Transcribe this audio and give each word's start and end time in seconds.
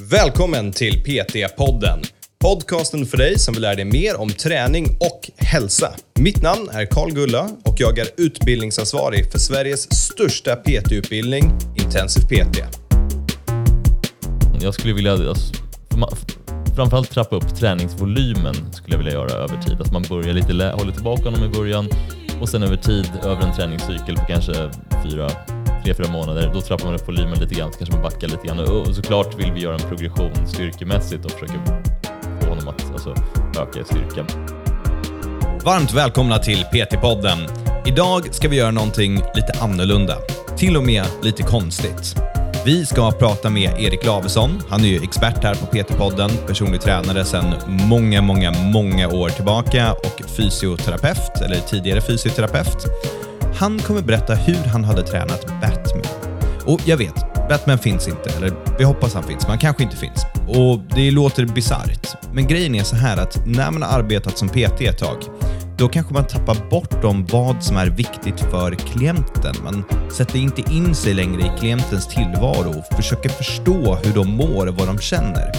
Välkommen 0.00 0.72
till 0.72 1.04
PT-podden. 1.04 2.02
Podcasten 2.38 3.06
för 3.06 3.16
dig 3.16 3.38
som 3.38 3.54
vill 3.54 3.62
lära 3.62 3.74
dig 3.74 3.84
mer 3.84 4.20
om 4.20 4.28
träning 4.28 4.86
och 5.00 5.30
hälsa. 5.36 5.94
Mitt 6.20 6.42
namn 6.42 6.68
är 6.72 6.86
Karl 6.86 7.10
Gulla 7.10 7.48
och 7.64 7.74
jag 7.78 7.98
är 7.98 8.06
utbildningsansvarig 8.16 9.32
för 9.32 9.38
Sveriges 9.38 9.92
största 9.92 10.56
PT-utbildning, 10.56 11.44
Intensiv 11.76 12.22
PT. 12.22 12.58
Jag 14.62 14.74
skulle 14.74 14.94
vilja 14.94 15.12
alltså, 15.12 15.54
framförallt 16.76 17.10
trappa 17.10 17.36
upp 17.36 17.56
träningsvolymen 17.56 18.54
skulle 18.72 18.94
jag 18.94 18.98
vilja 18.98 19.12
göra 19.12 19.32
över 19.32 19.62
tid. 19.62 19.80
Att 19.80 19.92
man 19.92 20.02
börjar 20.02 20.34
lite, 20.34 20.52
håller 20.52 20.92
tillbaka 20.92 21.24
honom 21.24 21.44
i 21.44 21.48
början 21.48 21.88
och 22.40 22.48
sen 22.48 22.62
över 22.62 22.76
tid, 22.76 23.10
över 23.22 23.42
en 23.46 23.54
träningscykel 23.56 24.16
på 24.16 24.24
kanske 24.28 24.70
fyra, 25.04 25.30
tre, 25.84 25.94
fyra 25.94 26.08
månader, 26.08 26.50
då 26.54 26.60
trappar 26.60 26.84
man 26.84 26.94
upp 26.94 27.08
volymen 27.08 27.38
lite 27.38 27.54
grann, 27.54 27.72
så 27.72 27.78
kanske 27.78 27.94
man 27.94 28.02
backar 28.02 28.28
lite 28.28 28.46
grann. 28.46 28.58
Och 28.58 28.94
såklart 28.94 29.38
vill 29.38 29.52
vi 29.52 29.60
göra 29.60 29.74
en 29.74 29.88
progression 29.88 30.46
styrkemässigt 30.46 31.24
och 31.24 31.30
försöka 31.30 31.52
få 32.40 32.48
honom 32.48 32.68
att 32.68 32.92
alltså, 32.92 33.14
öka 33.60 33.80
i 33.80 33.84
styrka. 33.84 34.26
Varmt 35.64 35.92
välkomna 35.92 36.38
till 36.38 36.64
PT-podden. 36.72 37.38
Idag 37.86 38.34
ska 38.34 38.48
vi 38.48 38.56
göra 38.56 38.70
någonting 38.70 39.14
lite 39.14 39.52
annorlunda. 39.60 40.16
Till 40.56 40.76
och 40.76 40.82
med 40.82 41.04
lite 41.22 41.42
konstigt. 41.42 42.16
Vi 42.64 42.86
ska 42.86 43.10
prata 43.10 43.50
med 43.50 43.80
Erik 43.80 44.04
Lavesson. 44.04 44.62
Han 44.68 44.80
är 44.80 44.88
ju 44.88 45.02
expert 45.02 45.44
här 45.44 45.54
på 45.54 45.66
PT-podden, 45.66 46.30
personlig 46.46 46.80
tränare 46.80 47.24
sedan 47.24 47.54
många, 47.66 48.22
många, 48.22 48.50
många 48.50 49.08
år 49.08 49.28
tillbaka 49.28 49.92
och 49.92 50.22
fysioterapeut, 50.36 51.40
eller 51.44 51.60
tidigare 51.60 52.00
fysioterapeut. 52.00 52.86
Han 53.54 53.78
kommer 53.78 54.02
berätta 54.02 54.34
hur 54.34 54.64
han 54.64 54.84
hade 54.84 55.02
tränat 55.02 55.46
Batman. 55.46 56.02
Och 56.66 56.80
jag 56.84 56.96
vet, 56.96 57.14
Batman 57.48 57.78
finns 57.78 58.08
inte, 58.08 58.30
eller 58.36 58.52
vi 58.78 58.84
hoppas 58.84 59.14
han 59.14 59.22
finns, 59.22 59.42
men 59.42 59.50
han 59.50 59.58
kanske 59.58 59.82
inte 59.82 59.96
finns. 59.96 60.26
Och 60.48 60.80
det 60.94 61.10
låter 61.10 61.46
bisarrt. 61.46 62.08
Men 62.32 62.46
grejen 62.46 62.74
är 62.74 62.82
så 62.82 62.96
här 62.96 63.16
att 63.16 63.46
när 63.46 63.70
man 63.70 63.82
har 63.82 63.98
arbetat 63.98 64.38
som 64.38 64.48
PT 64.48 64.80
ett 64.80 64.98
tag, 64.98 65.16
då 65.76 65.88
kanske 65.88 66.14
man 66.14 66.26
tappar 66.26 66.70
bort 66.70 67.04
om 67.04 67.26
vad 67.26 67.62
som 67.62 67.76
är 67.76 67.86
viktigt 67.86 68.40
för 68.40 68.74
klienten. 68.74 69.54
Man 69.64 69.84
sätter 70.10 70.38
inte 70.38 70.72
in 70.72 70.94
sig 70.94 71.14
längre 71.14 71.40
i 71.40 71.58
klientens 71.58 72.08
tillvaro 72.08 72.78
och 72.78 72.96
försöker 72.96 73.28
förstå 73.28 73.94
hur 74.04 74.14
de 74.14 74.28
mår 74.28 74.66
och 74.66 74.74
vad 74.74 74.86
de 74.86 74.98
känner. 74.98 75.52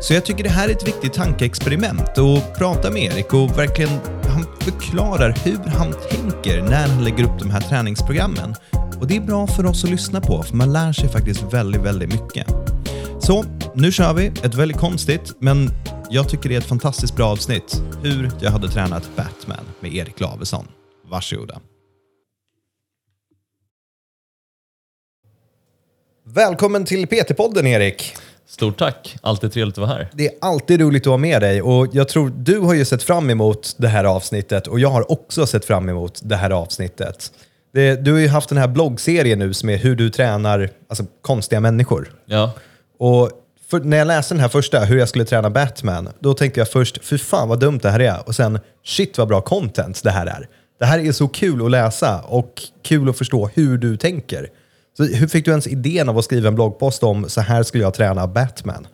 Så 0.00 0.14
jag 0.14 0.24
tycker 0.24 0.44
det 0.44 0.50
här 0.50 0.68
är 0.68 0.72
ett 0.72 0.88
viktigt 0.88 1.12
tankeexperiment 1.12 2.18
och 2.18 2.58
prata 2.58 2.90
med 2.90 3.02
Erik 3.02 3.34
och 3.34 3.58
verkligen 3.58 4.00
han 4.34 4.46
förklarar 4.60 5.38
hur 5.44 5.56
han 5.56 5.94
tänker 6.10 6.62
när 6.62 6.88
han 6.88 7.04
lägger 7.04 7.24
upp 7.24 7.38
de 7.38 7.50
här 7.50 7.60
träningsprogrammen. 7.60 8.54
Och 9.00 9.06
det 9.06 9.16
är 9.16 9.20
bra 9.20 9.46
för 9.46 9.66
oss 9.66 9.84
att 9.84 9.90
lyssna 9.90 10.20
på 10.20 10.42
för 10.42 10.56
man 10.56 10.72
lär 10.72 10.92
sig 10.92 11.08
faktiskt 11.08 11.42
väldigt, 11.42 11.82
väldigt 11.82 12.12
mycket. 12.12 12.46
Så 13.20 13.44
nu 13.74 13.92
kör 13.92 14.14
vi 14.14 14.26
ett 14.26 14.54
väldigt 14.54 14.76
konstigt 14.76 15.32
men 15.38 15.70
jag 16.10 16.28
tycker 16.28 16.48
det 16.48 16.54
är 16.54 16.58
ett 16.58 16.68
fantastiskt 16.68 17.16
bra 17.16 17.26
avsnitt. 17.26 17.82
Hur 18.02 18.30
jag 18.40 18.50
hade 18.50 18.68
tränat 18.68 19.10
Batman 19.16 19.64
med 19.80 19.94
Erik 19.94 20.20
Lavesson. 20.20 20.68
Varsågoda. 21.10 21.60
Välkommen 26.26 26.84
till 26.84 27.06
PT-podden 27.06 27.66
Erik. 27.66 28.14
Stort 28.46 28.78
tack, 28.78 29.16
alltid 29.20 29.52
trevligt 29.52 29.78
att 29.78 29.88
vara 29.88 29.98
här. 29.98 30.08
Det 30.12 30.26
är 30.26 30.32
alltid 30.40 30.80
roligt 30.80 31.02
att 31.02 31.06
vara 31.06 31.16
med 31.16 31.42
dig 31.42 31.62
och 31.62 31.88
jag 31.92 32.08
tror 32.08 32.32
du 32.36 32.58
har 32.58 32.74
ju 32.74 32.84
sett 32.84 33.02
fram 33.02 33.30
emot 33.30 33.74
det 33.76 33.88
här 33.88 34.04
avsnittet 34.04 34.66
och 34.66 34.80
jag 34.80 34.90
har 34.90 35.12
också 35.12 35.46
sett 35.46 35.64
fram 35.64 35.88
emot 35.88 36.20
det 36.24 36.36
här 36.36 36.50
avsnittet. 36.50 37.32
Det, 37.74 38.04
du 38.04 38.12
har 38.12 38.18
ju 38.18 38.28
haft 38.28 38.48
den 38.48 38.58
här 38.58 38.68
bloggserien 38.68 39.38
nu 39.38 39.54
som 39.54 39.68
är 39.68 39.76
hur 39.76 39.96
du 39.96 40.10
tränar 40.10 40.70
alltså, 40.88 41.04
konstiga 41.22 41.60
människor. 41.60 42.12
Ja. 42.26 42.50
Och 42.98 43.30
för 43.70 43.80
när 43.80 43.96
jag 43.96 44.06
läste 44.06 44.34
den 44.34 44.40
här 44.40 44.48
första, 44.48 44.80
hur 44.80 44.98
jag 44.98 45.08
skulle 45.08 45.24
träna 45.24 45.50
Batman, 45.50 46.08
då 46.20 46.34
tänkte 46.34 46.60
jag 46.60 46.68
först, 46.68 47.04
fy 47.04 47.18
fan 47.18 47.48
vad 47.48 47.60
dumt 47.60 47.78
det 47.82 47.90
här 47.90 48.00
är. 48.00 48.28
Och 48.28 48.34
sen, 48.34 48.58
shit 48.84 49.18
vad 49.18 49.28
bra 49.28 49.40
content 49.40 50.02
det 50.02 50.10
här 50.10 50.26
är. 50.26 50.48
Det 50.78 50.84
här 50.84 50.98
är 50.98 51.12
så 51.12 51.28
kul 51.28 51.64
att 51.64 51.70
läsa 51.70 52.20
och 52.20 52.62
kul 52.82 53.08
att 53.08 53.18
förstå 53.18 53.50
hur 53.54 53.78
du 53.78 53.96
tänker. 53.96 54.48
Så 54.96 55.04
hur 55.04 55.26
fick 55.26 55.44
du 55.44 55.50
ens 55.50 55.66
idén 55.66 56.08
av 56.08 56.18
att 56.18 56.24
skriva 56.24 56.48
en 56.48 56.54
bloggpost 56.54 57.02
om 57.02 57.28
så 57.28 57.40
här 57.40 57.62
skulle 57.62 57.84
jag 57.84 57.94
träna 57.94 58.26
Batman? 58.26 58.86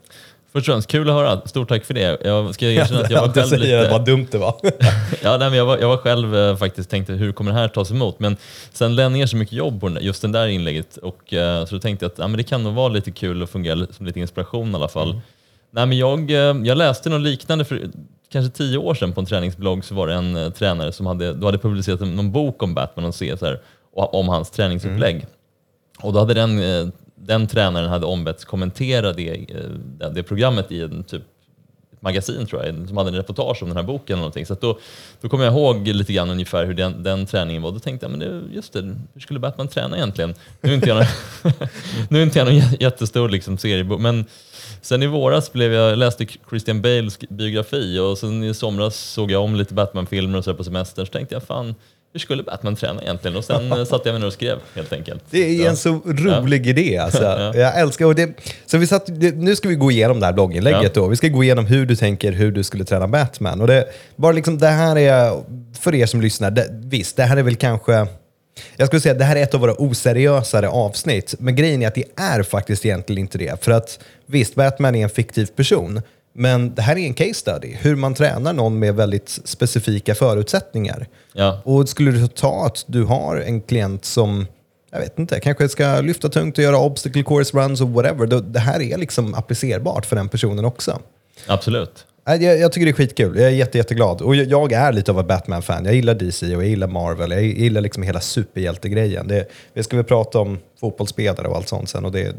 Först 0.53 0.69
och 0.69 0.73
främst, 0.73 0.89
kul 0.89 1.11
att 1.11 1.15
höra. 1.15 1.41
Stort 1.47 1.69
tack 1.69 1.85
för 1.85 1.95
det. 1.95 2.19
Jag 2.25 2.55
ska 2.55 2.67
erkänna 2.67 3.01
att 3.01 3.11
jag 3.11 3.21
var 3.21 3.29
själv 3.35 3.61
lite... 3.61 3.89
vad 3.91 4.05
dumt 4.05 4.27
det 4.31 4.39
var. 4.39 4.55
ja, 5.23 5.37
nej, 5.37 5.51
men 5.51 5.55
jag, 5.55 5.67
var, 5.67 5.79
jag 5.79 5.89
var 5.89 5.97
själv 5.97 6.37
eh, 6.37 6.57
faktiskt 6.57 6.91
tänkte, 6.91 7.13
hur 7.13 7.33
kommer 7.33 7.53
det 7.53 7.59
här 7.59 7.69
tas 7.69 7.91
emot? 7.91 8.21
Men 8.21 8.37
sen 8.73 8.97
lade 8.97 9.03
jag 9.03 9.13
ner 9.13 9.27
så 9.27 9.37
mycket 9.37 9.53
jobb 9.53 9.81
på 9.81 9.97
just 10.01 10.23
det 10.23 10.29
där 10.29 10.47
inlägget 10.47 10.97
och 10.97 11.33
uh, 11.33 11.65
så 11.65 11.79
tänkte 11.79 12.05
jag 12.05 12.13
att 12.13 12.19
ja, 12.19 12.29
men 12.29 12.37
det 12.37 12.43
kan 12.43 12.63
nog 12.63 12.75
vara 12.75 12.89
lite 12.89 13.11
kul 13.11 13.43
och 13.43 13.51
fungera 13.51 13.87
som 13.91 14.07
lite 14.07 14.21
inspiration 14.21 14.73
i 14.73 14.75
alla 14.75 14.89
fall. 14.89 15.11
Mm. 15.11 15.23
Nej, 15.71 15.87
men 15.87 15.99
jag, 15.99 16.31
uh, 16.31 16.37
jag 16.37 16.79
läste 16.79 17.11
något 17.11 17.21
liknande 17.21 17.65
för 17.65 17.91
kanske 18.33 18.57
tio 18.57 18.79
år 18.79 18.95
sedan 18.95 19.13
på 19.13 19.21
en 19.21 19.27
träningsblogg 19.27 19.85
så 19.85 19.95
var 19.95 20.07
det 20.07 20.15
en 20.15 20.37
uh, 20.37 20.51
tränare 20.51 20.93
som 20.93 21.07
hade, 21.07 21.33
då 21.33 21.47
hade 21.47 21.59
publicerat 21.59 22.01
någon 22.01 22.33
bok 22.33 22.63
om 22.63 22.75
Batman 22.75 23.05
och 23.05 23.15
se 23.15 23.37
så 23.37 23.47
här, 23.47 23.61
om 23.93 24.29
hans 24.29 24.51
träningsupplägg. 24.51 25.17
Mm. 25.17 25.27
Och 26.03 26.13
då 26.13 26.19
hade 26.19 26.35
den 26.35 26.63
eh, 26.63 26.89
den 27.15 27.47
tränaren 27.47 27.89
hade 27.89 28.07
ombetts 28.07 28.45
kommentera 28.45 29.13
det, 29.13 29.47
eh, 30.01 30.11
det 30.11 30.23
programmet 30.23 30.73
i 30.73 30.83
en 30.83 31.05
typ 31.05 31.23
magasin 32.01 32.47
tror 32.47 32.67
jag, 32.67 32.89
som 32.89 32.97
hade 32.97 33.11
en 33.11 33.17
reportage 33.17 33.63
om 33.63 33.69
den 33.69 33.77
här 33.77 33.85
boken. 33.85 34.15
Eller 34.15 34.21
någonting. 34.21 34.47
Så 34.47 34.57
då, 34.61 34.79
då 35.21 35.29
kommer 35.29 35.45
jag 35.45 35.55
ihåg 35.55 35.89
lite 35.89 36.13
grann 36.13 36.31
ungefär 36.31 36.67
hur 36.67 36.75
den, 36.75 37.03
den 37.03 37.27
träningen 37.27 37.63
var. 37.63 37.73
Då 37.73 37.79
tänkte 37.79 38.07
jag, 38.07 38.11
men 38.11 38.21
det, 38.21 38.55
just 38.55 38.73
det, 38.73 38.97
hur 39.15 39.21
skulle 39.21 39.41
Batman 39.41 39.69
träna 39.69 39.97
egentligen? 39.97 40.35
Nu 40.61 40.71
är 40.71 40.75
inte 40.75 40.89
jag 40.89 40.97
någon, 40.97 41.53
nu 42.11 42.19
är 42.19 42.23
inte 42.23 42.39
jag 42.39 42.49
någon 42.49 42.63
jättestor 42.81 43.29
liksom, 43.29 43.59
seriebok, 43.59 44.01
men 44.01 44.25
sen 44.81 45.03
i 45.03 45.07
våras 45.07 45.53
blev 45.53 45.73
jag, 45.73 45.99
läste 45.99 46.27
Christian 46.51 46.83
Bales 46.83 47.19
biografi 47.19 47.99
och 47.99 48.19
sen 48.19 48.45
i 48.45 48.55
somras 48.55 48.97
såg 48.97 49.31
jag 49.31 49.45
om 49.45 49.55
lite 49.55 49.75
Batman-filmer 49.75 50.39
och 50.39 50.45
så 50.45 50.55
på 50.55 50.65
semestern. 50.65 51.07
Så 51.07 51.13
tänkte 51.13 51.35
jag, 51.35 51.43
fan, 51.43 51.75
hur 52.13 52.21
skulle 52.21 52.43
Batman 52.43 52.77
träna 52.77 53.03
egentligen? 53.03 53.37
Och 53.37 53.45
sen 53.45 53.73
eh, 53.73 53.85
satte 53.85 54.09
jag 54.09 54.13
mig 54.13 54.21
ner 54.21 54.27
och 54.27 54.33
skrev 54.33 54.59
helt 54.75 54.93
enkelt. 54.93 55.25
Det 55.31 55.65
är 55.65 55.69
en 55.69 55.77
så 55.77 56.01
rolig 56.07 56.67
ja. 56.67 56.71
idé 56.71 56.99
alltså. 56.99 57.23
ja. 57.23 57.57
Jag 57.57 57.79
älskar 57.79 58.07
och 58.07 58.15
det. 58.15 58.29
Så 58.67 58.79
vi 58.79 58.87
satt, 58.87 59.09
nu 59.35 59.57
ska 59.57 59.69
vi 59.69 59.75
gå 59.75 59.91
igenom 59.91 60.21
det 60.21 60.27
här 60.27 60.33
blogginlägget 60.33 60.97
ja. 60.97 61.03
då. 61.03 61.09
Vi 61.09 61.17
ska 61.17 61.29
gå 61.29 61.45
igenom 61.45 61.67
hur 61.67 61.87
du 61.87 61.97
tänker, 61.97 62.33
hur 62.33 62.53
du 62.53 62.63
skulle 62.63 62.85
träna 62.85 63.09
Batman. 63.09 63.61
Och 63.61 63.67
det, 63.67 63.87
bara 64.17 64.33
liksom, 64.33 64.59
det 64.59 64.69
här 64.69 64.99
är, 64.99 65.43
för 65.81 65.95
er 65.95 66.07
som 66.07 66.21
lyssnar, 66.21 66.51
det, 66.51 66.67
visst, 66.71 67.17
det 67.17 67.23
här 67.23 67.37
är 67.37 67.43
väl 67.43 67.57
kanske 67.57 68.07
jag 68.77 68.87
skulle 68.87 69.01
säga 69.01 69.13
att 69.13 69.19
det 69.19 69.25
här 69.25 69.37
är 69.37 69.43
ett 69.43 69.55
av 69.55 69.61
våra 69.61 69.75
oseriösare 69.75 70.69
avsnitt, 70.69 71.35
men 71.39 71.57
grejen 71.57 71.83
är 71.83 71.89
att 71.89 71.95
det 71.95 72.05
är 72.17 72.43
faktiskt 72.43 72.87
egentligen 72.87 73.21
inte 73.21 73.39
det. 73.39 73.65
För 73.65 73.73
att 73.73 73.99
visst, 74.27 74.55
Batman 74.55 74.95
är 74.95 75.03
en 75.03 75.11
fiktiv 75.11 75.47
person, 75.47 76.03
men 76.33 76.75
det 76.75 76.83
här 76.83 76.99
är 76.99 77.07
en 77.07 77.15
case 77.15 77.35
study, 77.35 77.77
hur 77.81 77.97
man 77.97 78.15
tränar 78.15 78.53
någon 78.53 78.79
med 78.79 78.95
väldigt 78.95 79.29
specifika 79.45 80.15
förutsättningar. 80.15 81.07
Ja. 81.33 81.61
Och 81.65 81.89
skulle 81.89 82.11
du 82.11 82.27
ta 82.27 82.67
att 82.67 82.85
du 82.87 83.05
har 83.05 83.37
en 83.37 83.61
klient 83.61 84.05
som, 84.05 84.47
jag 84.91 85.01
vet 85.01 85.19
inte, 85.19 85.41
kanske 85.41 85.69
ska 85.69 86.01
lyfta 86.01 86.29
tungt 86.29 86.59
och 86.59 86.65
göra 86.65 86.79
obstacle 86.79 87.23
course 87.23 87.59
runs 87.59 87.81
och 87.81 87.89
whatever. 87.89 88.27
Det 88.41 88.61
här 88.61 88.81
är 88.81 88.99
liksom 88.99 89.35
applicerbart 89.35 90.07
för 90.07 90.17
den 90.17 90.29
personen 90.29 90.65
också. 90.65 90.99
Absolut. 91.47 92.07
Jag, 92.25 92.43
jag 92.43 92.73
tycker 92.73 92.87
det 92.87 92.91
är 92.91 92.95
skitkul. 92.95 93.37
Jag 93.37 93.47
är 93.47 93.51
jätte, 93.51 93.79
jätteglad. 93.79 94.23
Och 94.23 94.37
jag, 94.37 94.47
jag 94.47 94.73
är 94.73 94.93
lite 94.93 95.11
av 95.13 95.21
ett 95.21 95.27
Batman-fan. 95.27 95.85
Jag 95.85 95.95
gillar 95.95 96.15
DC 96.15 96.47
och 96.57 96.63
jag 96.63 96.69
gillar 96.69 96.89
Marvel. 96.89 97.31
Jag 97.31 97.43
gillar 97.43 97.81
liksom 97.81 98.03
hela 98.03 98.21
superhjältegrejen. 98.21 99.29
Det, 99.29 99.47
vi 99.75 99.83
ska 99.83 99.97
väl 99.97 100.05
prata 100.05 100.39
om 100.39 100.59
fotbollsspelare 100.81 101.49
och 101.49 101.57
allt 101.57 101.69
sånt 101.69 101.89
sen. 101.89 102.05
Och 102.05 102.13
det, 102.13 102.35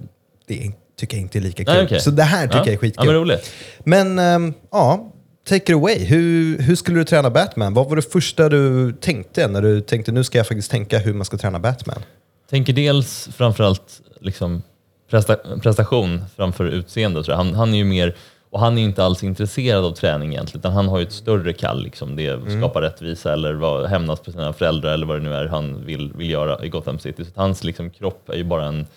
det 0.51 0.65
är 0.65 0.71
tycker 0.97 1.17
jag 1.17 1.21
inte 1.21 1.39
är 1.39 1.41
lika 1.41 1.65
kul. 1.65 1.73
Nej, 1.73 1.83
okay. 1.83 1.99
Så 1.99 2.11
det 2.11 2.23
här 2.23 2.47
tycker 2.47 2.57
ja. 2.57 2.65
jag 2.65 2.73
är 2.73 2.77
skitkul. 2.77 3.05
Ja, 3.05 3.11
men 3.11 3.21
roligt. 3.21 3.51
Men 3.83 4.19
um, 4.19 4.53
ja, 4.71 5.13
take 5.49 5.63
it 5.63 5.75
away. 5.75 6.05
Hur, 6.05 6.57
hur 6.61 6.75
skulle 6.75 6.99
du 6.99 7.05
träna 7.05 7.29
Batman? 7.29 7.73
Vad 7.73 7.89
var 7.89 7.95
det 7.95 8.01
första 8.01 8.49
du 8.49 8.93
tänkte 8.93 9.47
när 9.47 9.61
du 9.61 9.81
tänkte 9.81 10.11
nu 10.11 10.23
ska 10.23 10.37
jag 10.37 10.47
faktiskt 10.47 10.71
tänka 10.71 10.99
hur 10.99 11.13
man 11.13 11.25
ska 11.25 11.37
träna 11.37 11.59
Batman? 11.59 12.01
Tänker 12.49 12.73
dels 12.73 13.29
framförallt 13.37 14.01
liksom 14.19 14.61
presta, 15.09 15.35
prestation 15.35 16.25
framför 16.35 16.65
utseende. 16.65 17.23
Tror 17.23 17.33
jag. 17.33 17.43
Han, 17.43 17.55
han 17.55 17.73
är 17.73 17.77
ju 17.77 17.83
mer 17.83 18.15
och 18.49 18.59
han 18.59 18.77
är 18.77 18.81
inte 18.81 19.03
alls 19.03 19.23
intresserad 19.23 19.85
av 19.85 19.91
träning 19.91 20.31
egentligen, 20.31 20.59
utan 20.59 20.73
han 20.73 20.87
har 20.87 20.99
ju 20.99 21.03
ett 21.03 21.11
större 21.11 21.53
kall. 21.53 21.83
Liksom. 21.83 22.15
Det 22.15 22.27
är 22.27 22.33
att 22.33 22.41
mm. 22.41 22.61
skapa 22.61 22.81
rättvisa 22.81 23.33
eller 23.33 23.53
vad, 23.53 23.89
hämnas 23.89 24.19
på 24.19 24.31
sina 24.31 24.53
föräldrar 24.53 24.93
eller 24.93 25.05
vad 25.05 25.17
det 25.17 25.23
nu 25.23 25.33
är 25.33 25.45
han 25.45 25.85
vill, 25.85 26.13
vill 26.13 26.29
göra 26.29 26.65
i 26.65 26.69
Gotham 26.69 26.99
City. 26.99 27.25
Så 27.25 27.31
hans 27.35 27.63
liksom, 27.63 27.89
kropp 27.89 28.29
är 28.29 28.37
ju 28.37 28.43
bara 28.43 28.65
en 28.65 28.87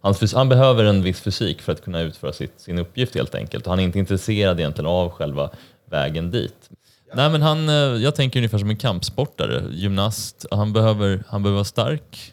Hans, 0.00 0.34
han 0.34 0.48
behöver 0.48 0.84
en 0.84 1.02
viss 1.02 1.20
fysik 1.20 1.62
för 1.62 1.72
att 1.72 1.84
kunna 1.84 2.00
utföra 2.00 2.32
sitt, 2.32 2.60
sin 2.60 2.78
uppgift 2.78 3.14
helt 3.14 3.34
enkelt. 3.34 3.66
Och 3.66 3.70
han 3.70 3.80
är 3.80 3.84
inte 3.84 3.98
intresserad 3.98 4.60
egentligen 4.60 4.86
av 4.86 5.10
själva 5.10 5.50
vägen 5.90 6.30
dit. 6.30 6.70
Nej, 7.14 7.30
men 7.30 7.42
han, 7.42 7.68
eh, 7.68 7.74
jag 7.74 8.14
tänker 8.14 8.38
ungefär 8.38 8.58
som 8.58 8.70
en 8.70 8.76
kampsportare, 8.76 9.64
gymnast. 9.70 10.46
Han 10.50 10.72
behöver, 10.72 11.24
han 11.28 11.42
behöver 11.42 11.56
vara 11.56 11.64
stark, 11.64 12.32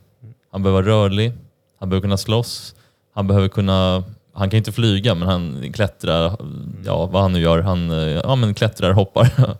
han 0.51 0.63
behöver 0.63 0.81
vara 0.83 0.95
rörlig, 0.95 1.33
han 1.79 1.89
behöver 1.89 2.01
kunna 2.01 2.17
slåss, 2.17 2.75
han 3.13 3.27
behöver 3.27 3.47
kunna 3.47 4.03
han 4.37 4.49
kan 4.49 4.57
inte 4.57 4.71
flyga 4.71 5.15
men 5.15 5.27
han 5.27 5.71
klättrar, 5.73 6.37
ja 6.85 7.05
vad 7.05 7.21
han 7.21 7.33
nu 7.33 7.39
gör, 7.39 7.61
han 7.61 7.91
eh, 7.91 7.97
ja, 7.97 8.35
men 8.35 8.53
klättrar, 8.53 8.91
hoppar, 8.91 9.29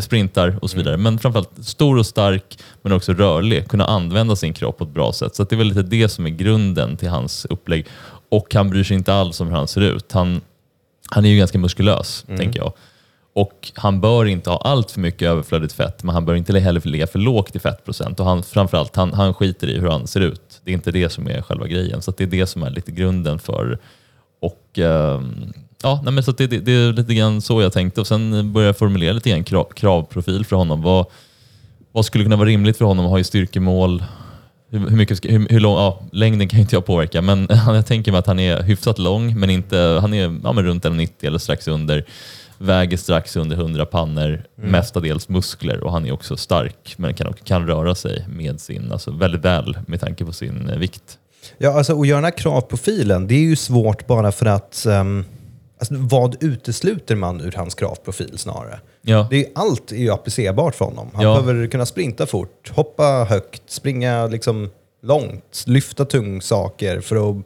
sprintar 0.00 0.58
och 0.62 0.70
så 0.70 0.76
vidare. 0.76 0.94
Mm. 0.94 1.02
Men 1.02 1.18
framförallt 1.18 1.64
stor 1.64 1.98
och 1.98 2.06
stark, 2.06 2.58
men 2.82 2.92
också 2.92 3.12
rörlig. 3.12 3.68
Kunna 3.68 3.84
använda 3.84 4.36
sin 4.36 4.52
kropp 4.52 4.78
på 4.78 4.84
ett 4.84 4.90
bra 4.90 5.12
sätt. 5.12 5.34
Så 5.34 5.44
det 5.44 5.54
är 5.54 5.56
väl 5.56 5.66
lite 5.66 5.82
det 5.82 6.08
som 6.08 6.26
är 6.26 6.30
grunden 6.30 6.96
till 6.96 7.08
hans 7.08 7.44
upplägg. 7.44 7.86
och 8.28 8.54
han 8.54 8.70
bryr 8.70 8.84
sig 8.84 8.96
inte 8.96 9.14
alls 9.14 9.40
om 9.40 9.48
hur 9.48 9.56
han 9.56 9.68
ser 9.68 9.80
ut. 9.80 10.12
Han, 10.12 10.40
han 11.10 11.24
är 11.24 11.28
ju 11.28 11.38
ganska 11.38 11.58
muskulös, 11.58 12.24
tänker 12.26 12.58
jag. 12.60 12.72
Och 13.34 13.72
han 13.74 14.00
bör 14.00 14.24
inte 14.24 14.50
ha 14.50 14.58
allt 14.58 14.90
för 14.90 15.00
mycket 15.00 15.28
överflödigt 15.28 15.72
fett, 15.72 16.02
men 16.02 16.14
han 16.14 16.24
bör 16.24 16.34
inte 16.34 16.58
heller 16.58 16.88
ligga 16.88 17.06
för 17.06 17.18
lågt 17.18 17.56
i 17.56 17.58
fettprocent. 17.58 18.20
Och 18.20 18.26
han, 18.26 18.42
framförallt, 18.42 18.96
han, 18.96 19.12
han 19.12 19.34
skiter 19.34 19.70
i 19.70 19.78
hur 19.78 19.88
han 19.88 20.06
ser 20.06 20.20
ut. 20.20 20.60
Det 20.64 20.70
är 20.70 20.74
inte 20.74 20.92
det 20.92 21.08
som 21.08 21.28
är 21.28 21.42
själva 21.42 21.66
grejen. 21.66 22.02
Så 22.02 22.10
det 22.10 22.24
är 22.24 22.28
det 22.28 22.46
som 22.46 22.62
är 22.62 22.70
lite 22.70 22.92
grunden 22.92 23.38
för... 23.38 23.78
Och, 24.40 24.78
ehm, 24.78 25.52
ja, 25.84 26.00
nej, 26.04 26.12
men 26.12 26.24
så 26.24 26.32
det, 26.32 26.46
det, 26.46 26.60
det 26.60 26.72
är 26.72 26.92
lite 26.92 27.14
grann 27.14 27.40
så 27.40 27.62
jag 27.62 27.72
tänkte. 27.72 28.00
Och 28.00 28.06
sen 28.06 28.52
började 28.52 28.68
jag 28.68 28.78
formulera 28.78 29.12
lite 29.12 29.30
grann 29.30 29.44
krav, 29.44 29.68
kravprofil 29.76 30.44
för 30.44 30.56
honom. 30.56 30.82
Vad, 30.82 31.06
vad 31.92 32.04
skulle 32.04 32.24
kunna 32.24 32.36
vara 32.36 32.48
rimligt 32.48 32.76
för 32.76 32.84
honom 32.84 33.04
att 33.04 33.10
ha 33.10 33.18
i 33.18 33.24
styrkemål? 33.24 34.04
Hur, 34.70 34.78
hur 34.78 34.96
mycket, 34.96 35.24
hur, 35.24 35.48
hur 35.48 35.60
lång, 35.60 35.76
ja, 35.76 36.02
längden 36.12 36.48
kan 36.48 36.58
ju 36.58 36.62
inte 36.62 36.76
jag 36.76 36.86
påverka, 36.86 37.22
men 37.22 37.48
jag 37.66 37.86
tänker 37.86 38.12
mig 38.12 38.18
att 38.18 38.26
han 38.26 38.38
är 38.38 38.62
hyfsat 38.62 38.98
lång, 38.98 39.40
men 39.40 39.50
inte, 39.50 39.98
han 40.00 40.14
är 40.14 40.40
ja, 40.44 40.52
men 40.52 40.64
runt 40.64 40.84
1,90 40.84 41.10
eller 41.22 41.38
strax 41.38 41.68
under. 41.68 42.04
Väger 42.58 42.96
strax 42.96 43.36
under 43.36 43.56
100 43.56 43.86
pannor, 43.86 44.44
mestadels 44.54 45.28
muskler 45.28 45.84
och 45.84 45.92
han 45.92 46.06
är 46.06 46.12
också 46.12 46.36
stark, 46.36 46.94
men 46.96 47.14
kan, 47.14 47.32
kan 47.44 47.66
röra 47.66 47.94
sig 47.94 48.24
med 48.28 48.60
sin, 48.60 48.92
alltså 48.92 49.10
väldigt 49.10 49.44
väl 49.44 49.78
med 49.86 50.00
tanke 50.00 50.24
på 50.24 50.32
sin 50.32 50.68
eh, 50.68 50.78
vikt. 50.78 51.18
Ja, 51.58 51.72
alltså 51.78 52.00
att 52.00 52.06
göra 52.06 52.16
den 52.16 52.24
här 52.24 52.38
kravprofilen, 52.38 53.26
det 53.26 53.34
är 53.34 53.44
ju 53.44 53.56
svårt 53.56 54.06
bara 54.06 54.32
för 54.32 54.46
att... 54.46 54.86
ehm, 54.86 55.24
alltså, 55.92 56.16
vad 56.16 56.42
utesluter 56.44 57.16
man 57.16 57.40
ur 57.40 57.52
hans 57.56 57.74
kravprofil 57.74 58.38
snarare? 58.38 58.80
Ja, 59.02 59.26
Det 59.30 59.36
är, 59.46 59.52
allt 59.54 59.92
är 59.92 59.96
ju 59.96 60.10
applicerbart 60.10 60.74
för 60.74 60.84
honom. 60.84 61.10
Han 61.14 61.24
Ja. 61.24 61.40
behöver 61.42 61.66
kunna 61.66 61.86
sprinta 61.86 62.26
fort, 62.26 62.72
hoppa 62.74 63.26
högt, 63.28 63.62
springa 63.70 64.26
liksom 64.26 64.70
långt, 65.02 65.64
lyfta 65.66 66.04
tung 66.04 66.42
saker 66.42 67.00
för 67.00 67.16
att 67.16 67.36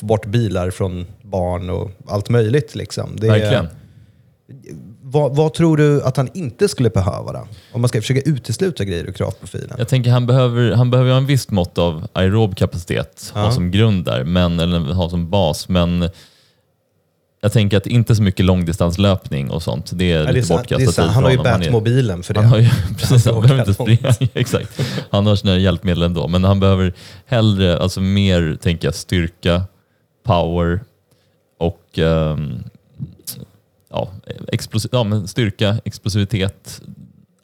få 0.00 0.06
bort 0.06 0.26
bilar 0.26 0.70
från 0.70 1.06
barn 1.22 1.70
och 1.70 1.90
allt 2.08 2.28
möjligt. 2.28 2.74
Liksom. 2.74 3.16
Det 3.16 3.26
verkligen. 3.28 3.66
Vad, 5.02 5.36
vad 5.36 5.54
tror 5.54 5.76
du 5.76 6.02
att 6.02 6.16
han 6.16 6.28
inte 6.34 6.68
skulle 6.68 6.90
behöva 6.90 7.32
då? 7.32 7.46
Om 7.72 7.80
man 7.80 7.88
ska 7.88 8.00
försöka 8.00 8.30
utesluta 8.30 8.84
grejer 8.84 9.04
ur 9.04 9.12
kravprofilen. 9.12 9.74
Jag 9.78 9.88
tänker 9.88 10.10
han 10.10 10.26
behöver, 10.26 10.72
han 10.72 10.90
behöver 10.90 11.10
ha 11.10 11.18
en 11.18 11.26
viss 11.26 11.50
mått 11.50 11.78
av 11.78 12.06
aerob 12.12 12.56
kapacitet, 12.56 13.30
ha 13.34 13.44
Ja. 13.44 13.52
som 13.52 13.70
grund 13.70 14.04
där, 14.04 14.24
men, 14.24 14.60
eller 14.60 14.78
ha 14.80 15.10
som 15.10 15.30
bas. 15.30 15.68
Men 15.68 16.10
jag 17.40 17.52
tänker 17.52 17.76
att 17.76 17.86
inte 17.86 18.14
så 18.16 18.22
mycket 18.22 18.44
långdistanslöpning 18.46 19.50
och 19.50 19.62
sånt. 19.62 19.90
Det 19.94 20.12
är 20.12 20.24
Ja, 20.24 20.30
lite 20.30 20.48
bortkastat 20.48 20.96
Han 20.96 21.14
för 21.14 21.22
har 21.22 21.30
ju 21.30 21.36
honom. 21.36 21.52
Han 21.52 21.62
är- 21.62 21.66
Bat-mobilen 21.66 22.22
för 22.22 22.34
det. 22.34 22.40
Han 22.40 22.48
har 22.50 22.58
ju, 22.58 22.68
precis, 22.98 23.26
han 23.26 23.40
behöver 23.42 23.60
inte 23.60 23.74
springa. 23.74 24.14
Exakt. 24.34 24.80
Han 25.10 25.26
har 25.26 25.36
sina 25.36 25.56
hjälpmedel 25.58 26.02
ändå, 26.02 26.28
men 26.28 26.44
han 26.44 26.60
behöver 26.60 26.92
hellre, 27.26 27.78
alltså 27.78 28.00
mer, 28.00 28.58
tänker 28.62 28.88
jag, 28.88 28.94
styrka, 28.94 29.62
power 30.24 30.80
och 31.58 31.98
ehm, 31.98 32.62
ja, 33.90 34.08
explos- 34.52 34.88
ja, 34.92 35.04
men 35.04 35.28
styrka, 35.28 35.76
explosivitet, 35.84 36.80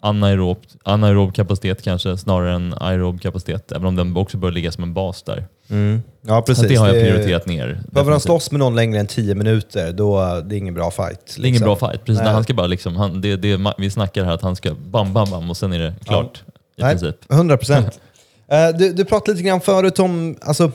anaerob, 0.09 0.59
anaerob 0.83 1.35
kapacitet 1.35 1.83
kanske 1.83 2.17
snarare 2.17 2.55
än 2.55 2.75
aerob 2.81 3.21
kapacitet, 3.21 3.73
även 3.73 3.87
om 3.87 3.97
den 3.97 4.17
också 4.17 4.37
bör 4.37 4.51
ligga 4.51 4.73
som 4.73 4.83
en 4.85 4.95
bas 4.95 5.23
där. 5.23 5.47
Mm. 5.71 6.03
Ja, 6.27 6.37
Så 6.41 6.43
precis. 6.47 6.63
att 6.65 6.69
det 6.69 6.75
har 6.77 6.87
jag 6.87 6.97
Det- 6.97 7.01
prioriterat 7.11 7.47
ner. 7.47 7.81
Behöver 7.93 8.11
han 8.11 8.21
slåss 8.21 8.51
med 8.51 8.59
någon 8.59 8.75
längre 8.77 9.01
än 9.01 9.07
10 9.07 9.35
minuter, 9.35 9.93
då 9.93 10.41
det 10.45 10.55
är 10.55 10.59
ingen 10.59 10.75
bra 10.75 10.91
fight. 10.91 11.27
Det 11.37 11.43
är 11.43 11.47
ingen 11.47 11.53
liksom. 11.53 11.65
bra 11.79 11.91
fight. 11.91 12.05
Precis, 12.05 12.23
Nej. 12.23 12.33
han 12.33 12.45
ska 12.45 12.55
bara 12.55 12.67
liksom, 12.67 12.97
han, 12.97 13.21
det, 13.21 13.37
det, 13.37 13.61
vi 13.79 13.91
snackar 13.91 14.25
här 14.25 14.33
att 14.33 14.43
han 14.43 14.57
ska 14.57 14.75
bam, 14.75 15.13
bam, 15.13 15.31
bam 15.31 15.51
och 15.51 15.57
sen 15.57 15.73
är 15.73 15.79
det 15.79 15.95
klart. 16.05 16.43
I 16.77 16.83
Nej, 16.83 16.91
princip. 16.99 17.33
100 17.33 17.57
procent. 17.57 18.01
Eh, 18.49 18.69
du, 18.79 18.93
du 18.93 19.05
pratade 19.05 19.33
lite 19.33 19.49
grann 19.49 19.61
förut 19.61 19.99
om 19.99 20.37
alltså, 20.43 20.73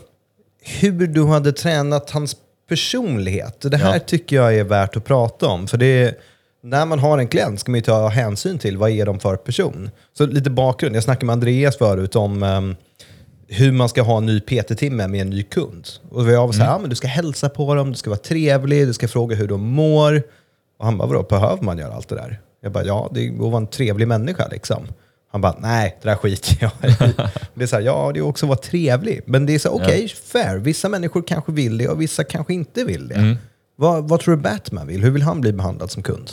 hur 0.79 1.07
du 1.07 1.25
hade 1.25 1.51
tränat 1.51 2.09
hans 2.09 2.35
personlighet. 2.69 3.61
Det 3.61 3.77
här 3.77 3.93
Ja. 3.93 3.99
tycker 3.99 4.35
jag 4.35 4.55
är 4.55 4.63
värt 4.63 4.95
att 4.95 5.05
prata 5.05 5.47
om. 5.47 5.67
För 5.67 5.77
det 5.77 6.15
när 6.63 6.85
man 6.85 6.99
har 6.99 7.17
en 7.17 7.27
klient 7.27 7.59
ska 7.59 7.71
man 7.71 7.77
ju 7.77 7.81
ta 7.83 8.07
hänsyn 8.07 8.59
till 8.59 8.77
vad 8.77 8.89
är 8.89 9.05
de 9.05 9.19
för 9.19 9.35
person. 9.35 9.89
Så 10.17 10.25
lite 10.25 10.49
bakgrund. 10.49 10.95
Jag 10.95 11.03
snackade 11.03 11.25
med 11.25 11.33
Andreas 11.33 11.77
förut 11.77 12.15
om 12.15 12.43
ehm, 12.43 12.75
hur 13.47 13.71
man 13.71 13.89
ska 13.89 14.01
ha 14.01 14.17
en 14.17 14.25
ny 14.25 14.39
PT-timme 14.39 15.07
med 15.07 15.21
en 15.21 15.29
ny 15.29 15.43
kund. 15.43 15.87
Och 16.09 16.31
jag 16.31 16.47
var 16.47 16.53
så 16.53 16.59
här, 16.59 16.65
Mm. 16.65 16.73
ja, 16.73 16.79
men 16.79 16.89
du 16.89 16.95
ska 16.95 17.07
hälsa 17.07 17.49
på 17.49 17.75
dem, 17.75 17.91
du 17.91 17.97
ska 17.97 18.09
vara 18.09 18.19
trevlig, 18.19 18.87
du 18.87 18.93
ska 18.93 19.07
fråga 19.07 19.35
hur 19.35 19.47
de 19.47 19.61
mår. 19.61 20.23
Och 20.79 20.85
han 20.85 20.97
bara, 20.97 21.07
vadå, 21.07 21.23
behöver 21.23 21.63
man 21.63 21.77
göra 21.77 21.93
allt 21.93 22.09
det 22.09 22.15
där? 22.15 22.39
Jag 22.61 22.71
bara, 22.71 22.85
ja, 22.85 23.09
det 23.13 23.27
är 23.27 23.31
att 23.31 23.37
vara 23.39 23.57
en 23.57 23.67
trevlig 23.67 24.07
människa 24.07 24.47
liksom. 24.51 24.87
Han 25.31 25.41
bara, 25.41 25.55
nej, 25.59 25.97
det 26.01 26.09
där 26.09 26.15
skiter 26.15 26.57
jag 26.61 26.91
i. 26.91 26.95
Det 27.53 27.63
är 27.63 27.67
så 27.67 27.75
här, 27.75 27.83
ja, 27.83 28.11
det 28.13 28.19
är 28.19 28.23
också 28.23 28.45
att 28.45 28.49
vara 28.49 28.59
trevlig. 28.59 29.21
Men 29.25 29.45
det 29.45 29.55
är 29.55 29.59
så 29.59 29.69
okej, 29.69 30.07
fair. 30.07 30.57
Vissa 30.57 30.89
människor 30.89 31.21
kanske 31.27 31.51
vill 31.51 31.77
det 31.77 31.87
och 31.87 32.01
vissa 32.01 32.23
kanske 32.23 32.53
inte 32.53 32.83
vill 32.83 33.07
det. 33.07 33.15
Mm. 33.15 33.37
Vad, 33.81 34.09
vad 34.09 34.19
tror 34.19 34.35
du 34.35 34.41
Batman 34.41 34.87
vill? 34.87 35.03
Hur 35.03 35.11
vill 35.11 35.21
han 35.21 35.41
bli 35.41 35.53
behandlad 35.53 35.91
som 35.91 36.03
kund? 36.03 36.31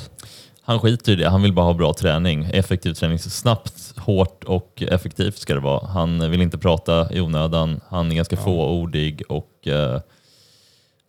Han 0.63 0.81
skiter 0.81 1.13
i 1.13 1.17
det. 1.17 1.29
Han 1.29 1.43
vill 1.43 1.53
bara 1.53 1.67
ha 1.67 1.75
bra 1.75 1.95
träning. 1.95 2.45
Effektiv 2.45 2.93
träning. 2.95 3.19
Så 3.19 3.31
snabbt, 3.31 3.99
hårt 3.99 4.45
och 4.45 4.83
effektivt 4.83 5.39
ska 5.39 5.55
det 5.55 5.61
vara. 5.61 5.87
Han 5.87 6.31
vill 6.31 6.43
inte 6.43 6.59
prata 6.59 7.13
i 7.13 7.21
onödan. 7.21 7.81
Han 7.89 8.13
är 8.13 8.17
ganska 8.17 8.37
fåordig 8.37 9.23
och 9.29 9.67
eh, 9.67 10.01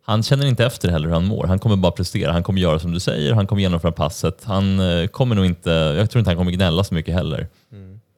han 0.04 0.22
känner 0.22 0.46
inte 0.46 0.64
efter 0.64 0.88
heller 0.88 1.08
hur 1.08 1.14
han 1.14 1.26
mår. 1.26 1.46
Han 1.46 1.58
kommer 1.58 1.76
bara 1.76 1.92
prestera. 1.92 2.32
Han 2.32 2.42
kommer 2.42 2.60
göra 2.60 2.78
som 2.78 2.92
du 2.92 3.00
säger. 3.00 3.32
Han 3.32 3.46
kommer 3.46 3.62
genomföra 3.62 3.92
passet. 3.92 4.44
Han 4.44 4.80
eh, 4.80 5.06
kommer 5.06 5.34
nog 5.34 5.46
inte, 5.46 5.70
jag 5.70 6.10
tror 6.10 6.20
inte 6.20 6.30
han 6.30 6.38
kommer 6.38 6.52
gnälla 6.52 6.84
så 6.84 6.94
mycket 6.94 7.14
heller. 7.14 7.48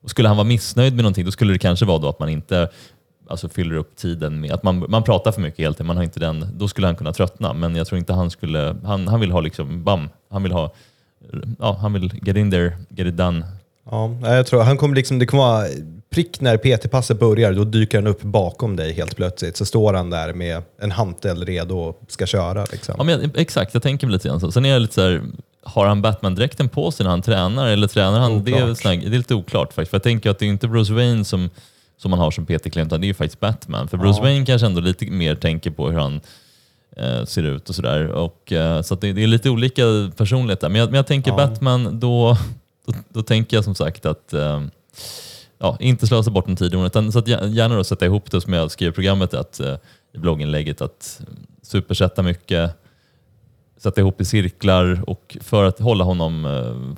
Och 0.03 0.11
skulle 0.11 0.29
han 0.29 0.37
vara 0.37 0.47
missnöjd 0.47 0.95
med 0.95 1.03
någonting, 1.03 1.25
då 1.25 1.31
skulle 1.31 1.53
det 1.53 1.59
kanske 1.59 1.85
vara 1.85 1.99
då 1.99 2.09
att 2.09 2.19
man 2.19 2.29
inte 2.29 2.69
alltså, 3.29 3.49
fyller 3.49 3.75
upp 3.75 3.97
tiden 3.97 4.41
med 4.41 4.53
att 4.53 4.63
man, 4.63 4.85
man 4.89 5.03
pratar 5.03 5.33
för 5.33 5.41
mycket 5.41 5.61
helt. 5.61 5.79
Man 5.79 5.97
har 5.97 6.05
inte 6.05 6.21
den, 6.21 6.47
då 6.59 6.69
skulle 6.69 6.87
han 6.87 6.97
kunna 6.97 7.13
tröttna. 7.13 7.53
Men 7.53 7.77
jag 7.77 7.87
tror 7.87 7.99
inte 7.99 8.13
han 8.13 8.31
skulle, 8.31 8.77
han, 8.85 9.09
han 9.09 9.21
vill 9.21 9.31
ha 9.33 9.41
liksom, 9.41 9.85
bam, 9.85 10.09
han 10.31 10.43
vill 10.43 10.53
ha 10.53 10.73
ja, 11.59 11.79
han 11.81 11.93
vill 11.93 12.21
get 12.23 12.37
in 12.37 12.51
there, 12.51 12.73
get 12.89 13.07
it 13.07 13.17
done. 13.17 13.47
Ja, 13.91 14.17
jag 14.23 14.47
tror 14.47 14.63
han 14.63 14.77
kommer 14.77 14.97
liksom, 14.97 15.19
det 15.19 15.27
kommer 15.27 15.43
vara 15.43 15.67
prick 16.11 16.41
när 16.41 16.57
PT-passet 16.57 17.19
börjar, 17.19 17.53
då 17.53 17.65
dyker 17.65 17.99
han 17.99 18.07
upp 18.07 18.23
bakom 18.23 18.77
dig 18.77 18.93
helt 18.93 19.17
plötsligt. 19.17 19.57
Så 19.57 19.65
står 19.65 19.95
han 19.95 20.11
där 20.11 20.33
med 20.33 20.63
en 20.79 20.91
hantel 20.91 21.45
redo 21.45 21.79
och 21.79 22.01
ska 22.09 22.27
köra. 22.27 22.67
Liksom. 22.73 22.95
Ja, 22.99 23.05
men, 23.05 23.31
exakt, 23.35 23.75
jag 23.75 23.83
tänker 23.83 24.07
väl 24.07 24.13
lite 24.13 24.29
grann 24.29 24.41
så. 24.41 24.53
Sen 24.53 24.65
är 24.65 24.71
jag 24.71 24.83
lite 24.83 24.95
så 24.95 25.01
här, 25.01 25.23
har 25.63 25.87
han 25.87 26.03
Batman-dräkten 26.03 26.69
på 26.69 26.91
sig 26.91 27.05
när 27.05 27.11
han 27.11 27.23
tränar 27.23 27.67
eller 27.67 27.87
tränar 27.87 28.21
han? 28.21 28.45
Det 28.45 28.53
är, 28.53 29.01
det 29.01 29.07
är 29.07 29.19
lite 29.19 29.35
oklart 29.35 29.73
faktiskt. 29.73 29.91
För 29.91 29.97
jag 29.97 30.03
tänker 30.03 30.31
att 30.31 30.39
det 30.39 30.45
är 30.47 30.49
inte 30.49 30.69
Bruce 30.69 30.93
Wayne 30.93 31.25
som, 31.25 31.51
som 32.03 32.11
man 32.11 32.21
har 32.21 32.31
som 32.31 32.47
PT-klient, 32.47 32.87
utan 32.87 33.01
det 33.01 33.05
är 33.05 33.09
ju 33.09 33.15
faktiskt 33.15 33.41
Batman. 33.41 33.89
För 33.89 33.97
Bruce 33.97 34.19
Ja. 34.19 34.23
Wayne 34.23 34.47
kanske 34.47 34.67
ändå 34.67 34.81
lite 34.81 35.07
mer 35.07 35.35
tänker 35.35 35.71
på 35.71 35.91
hur 35.91 35.99
han 35.99 36.21
eh, 36.97 37.25
ser 37.25 37.43
ut 37.43 37.69
och 37.69 37.75
sådär. 37.75 38.07
Och, 38.09 38.53
eh, 38.53 38.83
så 38.83 38.95
det, 38.95 39.13
det 39.13 39.23
är 39.23 39.27
lite 39.27 39.51
olika 39.51 39.83
personligheter. 40.17 40.69
Men 40.69 40.81
jag, 40.81 40.89
men 40.89 40.95
jag 40.97 41.07
tänker 41.07 41.31
Ja. 41.31 41.37
Batman, 41.37 42.01
då, 42.01 42.37
då, 42.87 42.95
då 43.09 43.23
tänker 43.23 43.57
jag 43.57 43.65
som 43.65 43.75
sagt 43.75 44.07
att 44.07 44.33
eh, 44.33 44.63
ja, 45.59 45.77
inte 45.81 46.07
slösa 46.07 46.31
bort 46.31 46.49
en 46.49 46.57
tid, 46.57 46.75
utan 46.75 47.13
så 47.13 47.19
att 47.19 47.27
gär- 47.29 47.49
gärna 47.49 47.75
då 47.77 47.85
sätta 47.85 48.07
ihop 48.07 48.31
det 48.31 48.41
som 48.41 48.53
jag 48.53 48.71
skrev 48.71 48.89
i 48.89 48.93
programmet 48.93 49.35
att, 49.35 49.61
eh, 49.61 49.77
i 50.15 50.19
blogginlägget, 50.19 50.81
att 50.83 51.21
supersätta 51.63 52.23
mycket, 52.23 52.71
sätta 53.83 54.01
ihop 54.01 54.21
i 54.21 54.25
cirklar 54.25 55.05
och 55.07 55.37
för 55.41 55.65
att 55.65 55.79
hålla 55.79 56.05
honom, 56.05 56.45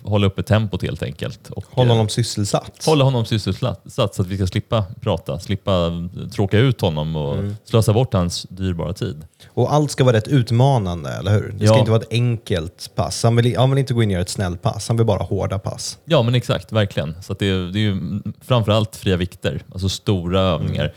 eh, 0.03 0.09
hålla 0.11 0.26
uppe 0.26 0.43
tempot 0.43 0.83
helt 0.83 1.03
enkelt. 1.03 1.50
Och, 1.50 1.64
Håll 1.71 1.87
eh, 1.87 1.93
honom 1.93 2.09
sysselsatt. 2.09 2.85
hålla 2.87 3.05
honom 3.05 3.25
sysselsatt 3.25 3.83
så 3.87 4.03
att 4.03 4.19
vi 4.26 4.37
ska 4.37 4.47
slippa 4.47 4.85
prata, 5.00 5.38
slippa 5.38 5.91
tråka 6.35 6.59
ut 6.59 6.81
honom 6.81 7.17
och 7.17 7.35
Mm. 7.35 7.57
slösa 7.64 7.93
bort 7.93 8.12
hans 8.14 8.43
dyrbara 8.50 8.93
tid. 8.93 9.25
Och 9.55 9.73
allt 9.75 9.91
ska 9.91 10.05
vara 10.05 10.17
rätt 10.17 10.29
utmanande, 10.29 11.11
eller 11.11 11.33
hur? 11.33 11.55
Det 11.59 11.67
ska 11.67 11.75
Ja. 11.75 11.79
inte 11.79 11.91
vara 11.91 12.00
ett 12.03 12.09
enkelt 12.12 12.91
pass. 12.95 13.23
Han 13.23 13.37
vill, 13.37 13.57
han 13.57 13.71
vill 13.71 13.79
inte 13.79 13.95
gå 13.95 14.03
in 14.03 14.09
och 14.09 14.12
göra 14.12 14.23
ett 14.23 14.29
snällt 14.29 14.62
pass, 14.62 14.88
han 14.88 14.97
vill 14.97 15.07
bara 15.07 15.23
hårda 15.23 15.59
pass. 15.59 15.99
Ja 16.05 16.23
men 16.23 16.35
exakt, 16.35 16.73
verkligen. 16.73 17.23
Så 17.23 17.35
det, 17.35 17.47
är, 17.47 17.73
det 17.73 17.79
är 17.79 17.81
ju 17.81 18.21
framförallt 18.41 18.97
fria 18.97 19.17
vikter, 19.17 19.62
alltså 19.73 19.88
stora 19.88 20.41
övningar. 20.41 20.93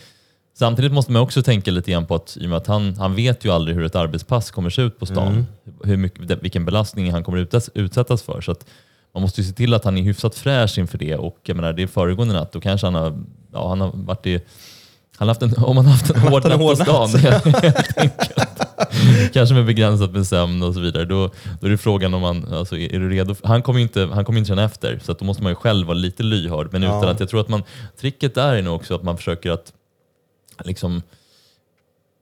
Samtidigt 0.59 0.91
måste 0.91 1.11
man 1.11 1.21
också 1.21 1.43
tänka 1.43 1.71
lite 1.71 1.91
grann 1.91 2.05
på 2.05 2.15
att, 2.15 2.37
i 2.41 2.45
och 2.45 2.49
med 2.49 2.57
att 2.57 2.67
han, 2.67 2.95
han 2.97 3.15
vet 3.15 3.45
ju 3.45 3.51
aldrig 3.51 3.77
hur 3.77 3.85
ett 3.85 3.95
arbetspass 3.95 4.51
kommer 4.51 4.69
se 4.69 4.81
ut 4.81 4.99
på 4.99 5.05
stan, 5.05 5.45
hur 5.83 5.97
mycket, 5.97 6.43
vilken 6.43 6.65
belastning 6.65 7.11
han 7.11 7.23
kommer 7.23 7.37
utsättas, 7.37 7.69
utsättas 7.73 8.21
för. 8.21 8.41
Så 8.41 8.51
att 8.51 8.65
man 9.13 9.21
måste 9.21 9.41
ju 9.41 9.47
se 9.47 9.53
till 9.53 9.73
att 9.73 9.83
han 9.83 9.97
är 9.97 10.01
hyfsat 10.01 10.35
fräsch 10.35 10.77
inför 10.77 10.97
det 10.97 11.15
och 11.15 11.37
jag 11.43 11.55
menar, 11.55 11.73
det 11.73 11.83
är 11.83 11.87
föregående 11.87 12.33
natt, 12.33 12.51
då 12.51 12.59
kanske 12.61 12.87
han 12.87 12.95
har, 12.95 13.23
ja, 13.53 13.69
han 13.69 13.81
har 13.81 13.91
varit 13.93 14.25
i 14.25 14.41
han 15.17 15.27
har 15.27 15.35
haft 15.35 15.41
en, 15.41 15.63
om 15.63 15.77
han 15.77 15.85
har 15.85 15.93
haft 15.93 16.09
en 16.09 16.21
hård 16.21 16.43
natt 16.43 16.59
på 16.59 16.75
stan, 16.75 17.09
helt 17.19 17.47
enkelt. 17.47 17.75
kanske 19.33 19.55
med 19.55 19.65
begränsat 19.65 20.11
med 20.11 20.27
sömn 20.27 20.63
och 20.63 20.73
så 20.73 20.79
vidare, 20.79 21.05
då, 21.05 21.29
då 21.59 21.67
är 21.67 21.71
det 21.71 21.77
frågan 21.77 22.13
om 22.13 22.21
man, 22.21 22.53
alltså, 22.53 22.77
är, 22.77 22.95
är 22.95 22.99
du 22.99 23.09
redo? 23.09 23.35
Han 23.43 23.61
kommer 23.61 23.79
inte, 23.79 24.09
han 24.13 24.25
kommer 24.25 24.39
inte 24.39 24.47
känna 24.47 24.63
efter, 24.63 24.99
så 25.03 25.11
att 25.11 25.19
då 25.19 25.25
måste 25.25 25.43
man 25.43 25.51
ju 25.51 25.55
själv 25.55 25.87
vara 25.87 25.97
lite 25.97 26.23
lyhörd. 26.23 26.67
Men 26.71 26.83
utan 26.83 27.03
Ja. 27.03 27.09
att 27.09 27.19
jag 27.19 27.29
tror 27.29 27.41
att 27.41 27.49
man, 27.49 27.63
tricket 27.99 28.35
där 28.35 28.55
är 28.55 28.61
nog 28.61 28.75
också 28.75 28.95
att 28.95 29.03
man 29.03 29.17
försöker 29.17 29.51
att 29.51 29.73
liksom 30.63 31.01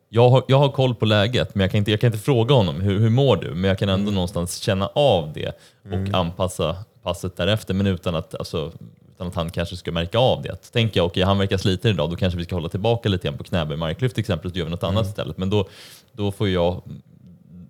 jag 0.09 0.29
har, 0.29 0.43
jag 0.47 0.57
har 0.57 0.69
koll 0.69 0.95
på 0.95 1.05
läget, 1.05 1.55
men 1.55 1.61
jag 1.61 1.71
kan 1.71 1.77
inte, 1.77 1.91
jag 1.91 2.01
kan 2.01 2.07
inte 2.07 2.25
fråga 2.25 2.55
honom 2.55 2.81
hur, 2.81 2.99
hur 2.99 3.09
mår 3.09 3.35
du? 3.37 3.53
Men 3.53 3.63
jag 3.63 3.79
kan 3.79 3.89
ändå 3.89 4.11
någonstans 4.11 4.57
känna 4.57 4.87
av 4.87 5.33
det 5.33 5.57
och 5.83 6.17
anpassa 6.19 6.75
passet 7.03 7.37
därefter, 7.37 7.73
men 7.73 7.87
utan 7.87 8.15
att 8.15 8.35
alltså, 8.35 8.71
utan 9.15 9.27
att 9.27 9.35
han 9.35 9.49
kanske 9.49 9.75
ska 9.75 9.91
märka 9.91 10.19
av 10.19 10.41
det. 10.41 10.71
Tänker 10.71 10.99
jag, 10.99 11.05
okej 11.05 11.23
han 11.23 11.37
verkar 11.37 11.57
sliten 11.57 11.91
idag, 11.91 12.09
då 12.09 12.15
kanske 12.15 12.37
vi 12.37 12.43
ska 12.45 12.55
hålla 12.55 12.69
tillbaka 12.69 13.09
lite 13.09 13.27
grann 13.27 13.37
på 13.37 13.43
knäböj 13.43 13.77
marklyft 13.77 14.17
exempel, 14.17 14.51
så 14.51 14.57
gör 14.57 14.65
vi 14.65 14.71
något 14.71 14.83
annat 14.83 15.07
istället. 15.07 15.37
Men 15.37 15.49
då, 15.49 15.67
då 16.11 16.31
får 16.31 16.49
jag, 16.49 16.81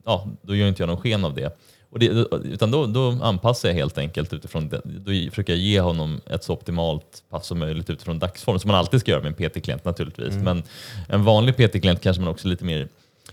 ja, 0.06 0.28
då 0.42 0.56
gör 0.56 0.68
inte 0.68 0.82
jag 0.82 0.88
någon 0.88 1.02
sken 1.02 1.26
av 1.26 1.34
det. 1.34 1.58
Och 1.96 2.00
det, 2.00 2.06
utan 2.44 2.72
då, 2.72 2.86
då 2.86 3.18
anpassar 3.22 3.70
jag 3.70 3.76
helt 3.76 3.98
enkelt 3.98 4.34
utifrån 4.34 4.70
det. 4.70 4.82
Då 4.84 5.12
försöker 5.30 5.54
jag 5.54 5.60
ge 5.60 5.80
honom 5.80 6.22
ett 6.26 6.44
så 6.44 6.54
optimalt 6.54 7.24
pass 7.30 7.48
som 7.48 7.60
möjligt 7.60 7.90
utifrån 7.90 8.20
dagsform, 8.20 8.60
som 8.60 8.68
man 8.68 8.78
alltid 8.78 9.00
ska 9.00 9.12
göra 9.12 9.22
med 9.24 9.28
en 9.42 9.50
PT-klient 9.50 9.86
naturligtvis. 9.86 10.34
Men 10.36 10.64
en 11.10 11.24
vanlig 11.24 11.56
PT-klient 11.58 12.02
kanske 12.02 12.22
man 12.22 12.32
också 12.32 12.48
lite 12.48 12.66
mer 12.66 12.88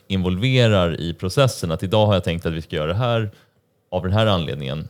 involverar 0.08 1.00
i 1.00 1.14
processen. 1.14 1.70
Att 1.72 1.82
idag 1.82 2.06
har 2.06 2.14
jag 2.14 2.24
tänkt 2.24 2.46
att 2.46 2.52
vi 2.52 2.62
ska 2.62 2.76
göra 2.76 2.86
det 2.86 2.94
här 2.94 3.30
av 3.90 4.02
den 4.02 4.12
här 4.12 4.26
anledningen. 4.26 4.88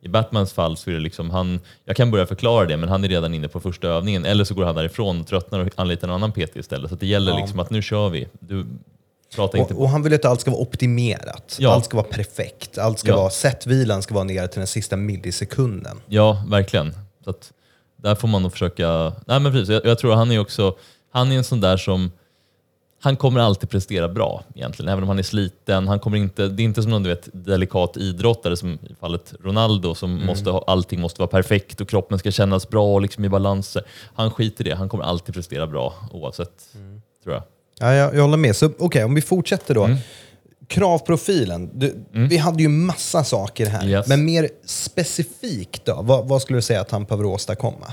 I 0.00 0.08
Batmans 0.08 0.52
fall 0.52 0.76
så 0.76 0.90
är 0.90 0.94
det 0.94 1.00
liksom 1.00 1.30
han, 1.30 1.60
jag 1.84 1.96
kan 1.96 2.10
börja 2.10 2.26
förklara 2.26 2.66
det, 2.66 2.76
men 2.76 2.88
han 2.88 3.04
är 3.04 3.08
redan 3.08 3.34
inne 3.34 3.48
på 3.48 3.60
första 3.60 3.88
övningen. 3.88 4.24
Eller 4.24 4.44
så 4.44 4.54
går 4.54 4.64
han 4.64 4.74
därifrån, 4.74 5.24
tröttnar 5.24 5.60
och 5.60 5.68
anlitar 5.76 6.08
en 6.08 6.14
annan 6.14 6.32
PT 6.32 6.56
istället. 6.56 6.90
Så 6.90 6.96
det 6.96 7.06
gäller 7.06 7.32
Ja. 7.32 7.38
liksom 7.38 7.58
att 7.60 7.70
nu 7.70 7.82
kör 7.82 8.08
vi. 8.08 8.26
Du 8.40 8.66
pratar 9.36 9.58
inte 9.58 9.74
Och, 9.74 9.82
och 9.82 9.88
han 9.88 10.02
vill 10.02 10.14
att 10.14 10.24
allt 10.24 10.40
ska 10.40 10.50
vara 10.50 10.60
optimerat. 10.60 11.56
Ja. 11.60 11.72
Allt 11.74 11.84
ska 11.84 11.96
vara 11.96 12.06
perfekt. 12.06 12.78
Allt 12.78 12.98
ska 12.98 13.08
Ja. 13.08 13.16
vara, 13.16 13.30
sättvilan 13.30 14.02
ska 14.02 14.14
vara 14.14 14.24
nere 14.24 14.48
till 14.48 14.58
den 14.58 14.66
sista 14.66 14.96
millisekunden. 14.96 16.00
Ja, 16.06 16.44
verkligen. 16.48 16.94
Så 17.24 17.30
att 17.30 17.52
där 17.96 18.14
får 18.14 18.28
man 18.28 18.42
nog 18.42 18.52
försöka... 18.52 19.12
Nej, 19.26 19.40
men 19.40 19.52
precis. 19.52 19.68
Jag, 19.68 19.84
jag 19.86 19.98
tror 19.98 20.14
han 20.14 20.30
är 20.32 20.38
också... 20.38 20.76
Han 21.12 21.32
är 21.32 21.36
en 21.36 21.44
sån 21.44 21.60
där 21.60 21.76
som... 21.76 22.12
Han 23.00 23.16
kommer 23.16 23.40
alltid 23.40 23.70
prestera 23.70 24.08
bra 24.08 24.42
egentligen, 24.54 24.92
även 24.92 25.02
om 25.04 25.08
han 25.08 25.18
är 25.18 25.22
sliten. 25.22 25.88
Han 25.88 26.00
kommer 26.00 26.16
inte, 26.18 26.48
det 26.48 26.62
är 26.62 26.64
inte 26.64 26.82
som 26.82 26.90
någon 26.90 27.02
du 27.02 27.08
vet, 27.08 27.28
delikat 27.32 27.96
idrottare 27.96 28.56
som 28.56 28.72
i 28.72 28.94
fallet 29.00 29.34
Ronaldo 29.44 29.94
som 29.94 30.26
måste 30.26 30.50
ha, 30.50 30.64
allting 30.66 31.00
måste 31.00 31.20
vara 31.20 31.28
perfekt 31.28 31.80
och 31.80 31.88
kroppen 31.88 32.18
ska 32.18 32.30
kännas 32.30 32.68
bra 32.68 32.94
och 32.94 33.00
liksom 33.02 33.24
i 33.24 33.28
balans. 33.28 33.76
Han 34.14 34.30
skiter 34.30 34.66
i 34.66 34.70
det. 34.70 34.76
Han 34.76 34.88
kommer 34.88 35.04
alltid 35.04 35.34
prestera 35.34 35.66
bra 35.66 35.94
oavsett, 36.12 36.68
tror 37.24 37.34
jag. 37.34 37.42
Ja, 37.80 37.94
jag, 37.94 38.14
jag 38.14 38.22
håller 38.22 38.36
med. 38.36 38.56
Så 38.56 38.72
okej, 38.78 39.04
om 39.04 39.14
vi 39.14 39.22
fortsätter 39.22 39.74
då. 39.74 39.84
Mm. 39.84 39.98
Kravprofilen. 40.66 41.78
Du, 41.78 42.04
Vi 42.12 42.36
hade 42.36 42.62
ju 42.62 42.68
massa 42.68 43.24
saker 43.24 43.66
här. 43.66 43.88
Yes. 43.88 44.06
Men 44.08 44.24
mer 44.24 44.48
specifikt 44.64 45.84
då? 45.84 46.02
Vad, 46.02 46.28
vad 46.28 46.42
skulle 46.42 46.58
du 46.58 46.62
säga 46.62 46.80
att 46.80 46.90
han 46.90 47.04
behöver 47.04 47.24
åstadkomma? 47.24 47.92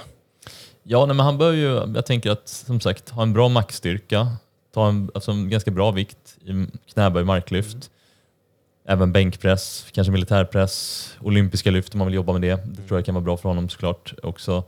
Ja, 0.83 1.05
nej, 1.05 1.15
men 1.15 1.25
han 1.25 1.37
bör 1.37 1.53
ju, 1.53 1.93
jag 1.95 2.05
tänker 2.05 2.31
att 2.31 2.47
som 2.47 2.79
sagt, 2.79 3.09
ha 3.09 3.23
en 3.23 3.33
bra 3.33 3.49
maxstyrka, 3.49 4.27
ta 4.73 4.87
en, 4.89 5.09
alltså 5.13 5.31
en 5.31 5.49
ganska 5.49 5.71
bra 5.71 5.91
vikt 5.91 6.17
i 6.45 6.67
knäböj, 6.93 7.23
marklyft, 7.23 7.77
även 8.87 9.11
bänkpress, 9.11 9.85
kanske 9.91 10.11
militärpress, 10.11 11.09
olympiska 11.21 11.71
lyft 11.71 11.93
om 11.93 11.97
man 11.97 12.07
vill 12.07 12.15
jobba 12.15 12.33
med 12.33 12.41
det. 12.41 12.55
Det 12.65 12.87
tror 12.87 12.99
jag 12.99 13.05
kan 13.05 13.15
vara 13.15 13.23
bra 13.23 13.37
för 13.37 13.49
honom 13.49 13.69
såklart 13.69 14.13
också. 14.23 14.63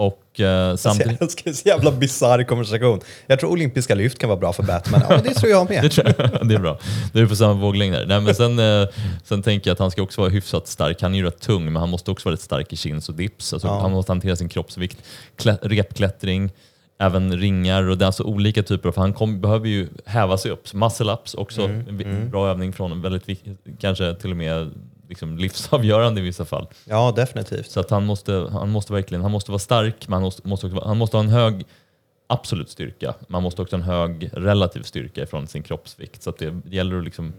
Och 0.00 0.40
eh, 0.40 0.76
samtidigt... 0.76 1.12
Jag 1.20 1.22
älskar 1.22 1.52
så 1.52 1.68
jävla 1.68 1.92
bisarr 1.92 2.42
konversation. 2.42 3.00
Jag 3.26 3.40
tror 3.40 3.50
olympiska 3.50 3.94
lyft 3.94 4.18
kan 4.18 4.28
vara 4.28 4.38
bra 4.40 4.52
för 4.52 4.62
Batman. 4.62 5.02
Ja, 5.08 5.16
det 5.24 5.34
tror 5.34 5.50
jag 5.52 5.66
Det, 5.68 5.82
med. 5.82 5.92
tror 5.92 6.06
jag, 6.18 6.48
det 6.48 6.54
är 6.54 6.58
bra. 6.58 6.78
Du 7.12 7.22
är 7.22 7.26
på 7.26 7.36
samma 7.36 7.52
våglängd 7.60 7.94
där. 7.94 8.06
Nej, 8.06 8.20
men 8.20 8.34
sen, 8.34 8.58
eh, 8.58 8.88
sen 9.24 9.42
tänker 9.42 9.70
jag 9.70 9.72
att 9.74 9.78
han 9.78 9.90
ska 9.90 10.02
också 10.02 10.20
vara 10.20 10.30
hyfsat 10.30 10.68
stark. 10.68 11.02
Han 11.02 11.14
är 11.14 11.18
ju 11.18 11.24
rätt 11.24 11.40
tung, 11.40 11.64
men 11.64 11.76
han 11.76 11.88
måste 11.88 12.10
också 12.10 12.28
vara 12.28 12.32
rätt 12.34 12.40
stark 12.40 12.72
i 12.72 12.76
chins 12.76 13.08
och 13.08 13.14
dips. 13.14 13.52
Alltså, 13.52 13.68
Ja. 13.68 13.80
Han 13.80 13.90
måste 13.90 14.12
hantera 14.12 14.36
sin 14.36 14.48
kroppsvikt. 14.48 14.98
Klä, 15.36 15.58
repklättring, 15.62 16.50
även 17.00 17.36
ringar. 17.38 17.82
Och 17.88 17.98
det 17.98 18.04
är 18.04 18.06
alltså 18.06 18.22
olika 18.24 18.62
typer. 18.62 18.88
av- 18.88 18.92
För 18.92 19.00
han 19.00 19.12
kom, 19.12 19.40
behöver 19.40 19.68
ju 19.68 19.88
häva 20.04 20.38
sig 20.38 20.50
upp. 20.50 20.72
Muscle 20.74 21.12
ups 21.12 21.34
också, 21.34 21.62
en 21.62 21.96
vi- 21.98 22.04
bra 22.30 22.48
övning 22.48 22.72
från 22.72 22.90
honom. 22.90 23.02
Väldigt 23.02 23.42
kanske 23.80 24.14
till 24.14 24.30
och 24.30 24.36
med 24.36 24.70
liksom 25.10 25.38
livsavgörande 25.38 26.20
i 26.20 26.24
vissa 26.24 26.44
fall. 26.44 26.66
Ja, 26.84 27.12
definitivt. 27.16 27.70
Så 27.70 27.80
att 27.80 27.90
han 27.90 28.06
måste, 28.06 28.48
han 28.52 28.70
måste 28.70 28.92
verkligen 28.92 29.22
han 29.22 29.30
måste 29.30 29.50
vara 29.50 29.58
stark, 29.58 30.08
men 30.08 30.12
han 30.12 30.22
måste, 30.22 30.48
måste 30.48 30.66
också, 30.66 30.84
han 30.84 30.96
måste 30.96 31.16
ha 31.16 31.24
en 31.24 31.30
hög 31.30 31.64
absolut 32.26 32.70
styrka. 32.70 33.14
Man 33.28 33.42
måste 33.42 33.62
också 33.62 33.76
ha 33.76 33.82
en 33.82 33.88
hög 33.88 34.30
relativ 34.32 34.82
styrka 34.82 35.22
ifrån 35.22 35.46
sin 35.46 35.62
kroppsvikt. 35.62 36.22
Så 36.22 36.30
att 36.30 36.38
det 36.38 36.52
gäller 36.64 36.98
att 36.98 37.04
liksom 37.04 37.32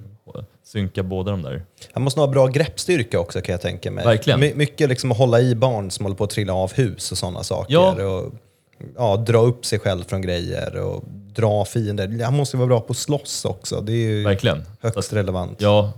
synka 0.63 1.03
båda 1.03 1.31
de 1.31 1.41
där. 1.41 1.65
Han 1.93 2.03
måste 2.03 2.19
ha 2.19 2.27
bra 2.27 2.47
greppstyrka 2.47 3.19
också 3.19 3.41
kan 3.41 3.53
jag 3.53 3.61
tänka 3.61 3.91
mig. 3.91 4.05
Verkligen. 4.05 4.39
My, 4.39 4.53
mycket 4.55 4.89
liksom 4.89 5.11
att 5.11 5.17
hålla 5.17 5.41
i 5.41 5.55
barn 5.55 5.91
som 5.91 6.05
håller 6.05 6.15
på 6.15 6.23
att 6.23 6.29
trilla 6.29 6.53
av 6.53 6.73
hus 6.73 7.11
och 7.11 7.17
sådana 7.17 7.43
saker. 7.43 7.73
Ja. 7.73 8.05
Och, 8.05 8.33
ja, 8.97 9.17
dra 9.17 9.37
upp 9.37 9.65
sig 9.65 9.79
själv 9.79 10.03
från 10.03 10.21
grejer 10.21 10.77
och 10.77 11.03
dra 11.33 11.65
fiender. 11.65 12.23
Han 12.23 12.33
måste 12.33 12.57
vara 12.57 12.67
bra 12.67 12.79
på 12.79 12.91
att 12.91 12.97
slåss 12.97 13.45
också. 13.45 13.81
Det 13.81 13.91
är 13.91 14.09
ju 14.09 14.23
Verkligen. 14.23 14.63
Högst 14.81 14.97
att, 14.97 15.13
relevant. 15.13 15.61
ja, 15.61 15.93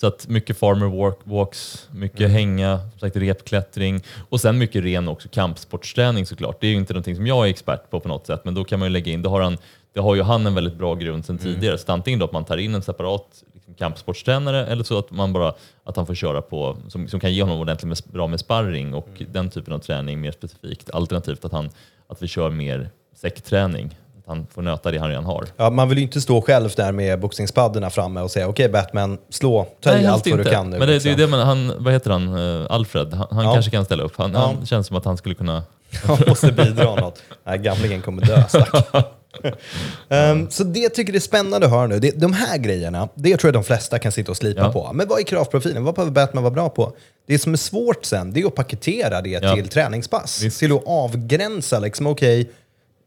så 0.00 0.06
att 0.06 0.28
mycket 0.28 0.58
farmer 0.58 0.86
walk, 0.86 1.18
walks, 1.24 1.88
mycket 1.92 2.20
Mm. 2.20 2.32
hänga, 2.32 2.78
som 2.90 2.98
sagt 3.00 3.16
repklättring 3.16 4.00
och 4.28 4.40
sen 4.40 4.58
mycket 4.58 4.84
ren 4.84 5.08
också 5.08 5.28
kampsportsträning 5.28 6.26
såklart. 6.26 6.60
Det 6.60 6.66
är 6.66 6.70
ju 6.70 6.76
inte 6.76 6.92
någonting 6.92 7.16
som 7.16 7.26
jag 7.26 7.46
är 7.46 7.50
expert 7.50 7.90
på 7.90 8.00
på 8.00 8.08
något 8.08 8.26
sätt, 8.26 8.40
men 8.44 8.54
då 8.54 8.64
kan 8.64 8.78
man 8.78 8.88
ju 8.88 8.92
lägga 8.92 9.12
in, 9.12 9.22
då 9.22 9.30
har 9.30 9.40
han, 9.40 9.58
det 9.92 10.00
har 10.00 10.14
ju 10.14 10.22
han 10.22 10.46
en 10.46 10.54
väldigt 10.54 10.74
bra 10.74 10.94
grund 10.94 11.24
sedan 11.24 11.38
Mm. 11.42 11.54
tidigare. 11.54 11.78
Så 11.78 11.92
antingen 11.92 12.18
då 12.18 12.24
att 12.24 12.32
man 12.32 12.44
tar 12.44 12.56
in 12.56 12.74
en 12.74 12.82
separat 12.82 13.44
liksom, 13.54 13.74
kampsportstränare 13.74 14.66
eller 14.66 14.84
så 14.84 14.98
att 14.98 15.10
man 15.10 15.32
bara 15.32 15.54
att 15.84 15.96
han 15.96 16.06
får 16.06 16.14
köra 16.14 16.42
på, 16.42 16.76
som, 16.88 17.08
som 17.08 17.20
kan 17.20 17.32
ge 17.34 17.42
honom 17.42 17.60
ordentligt 17.60 17.88
med, 17.88 18.12
bra 18.12 18.26
med 18.26 18.40
sparring 18.40 18.94
och 18.94 19.08
Mm. 19.20 19.32
den 19.32 19.50
typen 19.50 19.74
av 19.74 19.78
träning 19.78 20.20
mer 20.20 20.32
specifikt. 20.32 20.90
Alternativt 20.90 21.44
att, 21.44 21.52
han, 21.52 21.70
att 22.08 22.22
vi 22.22 22.28
kör 22.28 22.50
mer 22.50 22.90
säckträning, 23.16 23.98
han 24.28 24.46
får 24.54 24.62
nöta 24.62 24.90
det 24.90 24.98
han 24.98 25.08
redan 25.08 25.24
har. 25.24 25.46
Ja, 25.56 25.70
man 25.70 25.88
vill 25.88 25.98
ju 25.98 26.04
inte 26.04 26.20
stå 26.20 26.40
själv 26.42 26.70
där 26.76 26.92
med 26.92 27.20
boxningspadderna 27.20 27.90
framme 27.90 28.20
och 28.20 28.30
säga 28.30 28.48
okej 28.48 28.68
Batman, 28.68 29.18
slå, 29.30 29.66
ta 29.80 29.90
i 29.90 29.92
helst 29.92 30.08
allt 30.10 30.26
vad 30.30 30.38
du 30.38 30.44
kan 30.44 30.70
nu. 30.70 30.78
Men 30.78 30.88
det, 30.88 30.94
liksom. 30.94 31.08
det 31.08 31.22
är 31.22 31.26
det 31.26 31.30
man, 31.30 31.40
han, 31.40 31.72
vad 31.78 31.92
heter 31.92 32.10
han, 32.10 32.28
Eh, 32.62 32.66
Alfred, 32.70 33.14
han, 33.14 33.26
han 33.30 33.44
Ja. 33.44 33.52
kanske 33.52 33.70
kan 33.70 33.84
ställa 33.84 34.02
upp. 34.02 34.12
Han, 34.16 34.32
Ja. 34.32 34.38
han 34.38 34.66
känns 34.66 34.86
som 34.86 34.96
att 34.96 35.04
han 35.04 35.16
skulle 35.16 35.34
kunna... 35.34 35.62
Han 36.06 36.18
måste 36.28 36.52
bidra 36.52 36.94
något. 36.94 37.22
Nej, 37.46 37.58
gamlingen 37.58 38.02
kommer 38.02 38.22
dö. 38.26 38.42
Ehm, 40.08 40.50
så 40.50 40.64
det 40.64 40.80
jag 40.80 40.94
tycker 40.94 41.12
det 41.12 41.18
är 41.18 41.20
spännande 41.20 41.66
att 41.66 41.72
höra 41.72 41.86
nu, 41.86 41.98
det, 41.98 42.10
de 42.20 42.32
här 42.32 42.58
grejerna, 42.58 43.08
det 43.14 43.36
tror 43.36 43.48
jag 43.48 43.54
de 43.62 43.64
flesta 43.64 43.98
kan 43.98 44.12
sitta 44.12 44.30
och 44.30 44.36
slipa 44.36 44.60
Ja. 44.60 44.72
på. 44.72 44.90
Men 44.92 45.08
vad 45.08 45.18
är 45.20 45.22
kravprofilen? 45.22 45.84
Vad 45.84 45.94
behöver 45.94 46.12
Batman 46.12 46.42
vara 46.42 46.54
bra 46.54 46.68
på? 46.68 46.92
Det 47.26 47.38
som 47.38 47.52
är 47.52 47.56
svårt 47.56 48.04
sen, 48.04 48.32
det 48.32 48.40
är 48.40 48.46
att 48.46 48.54
paketera 48.54 49.20
det 49.22 49.54
till 49.54 49.68
träningspass. 49.68 50.42
Visst. 50.42 50.58
Till 50.58 50.72
att 50.72 50.82
avgränsa, 50.86 51.78
liksom 51.78 52.06
okej, 52.06 52.50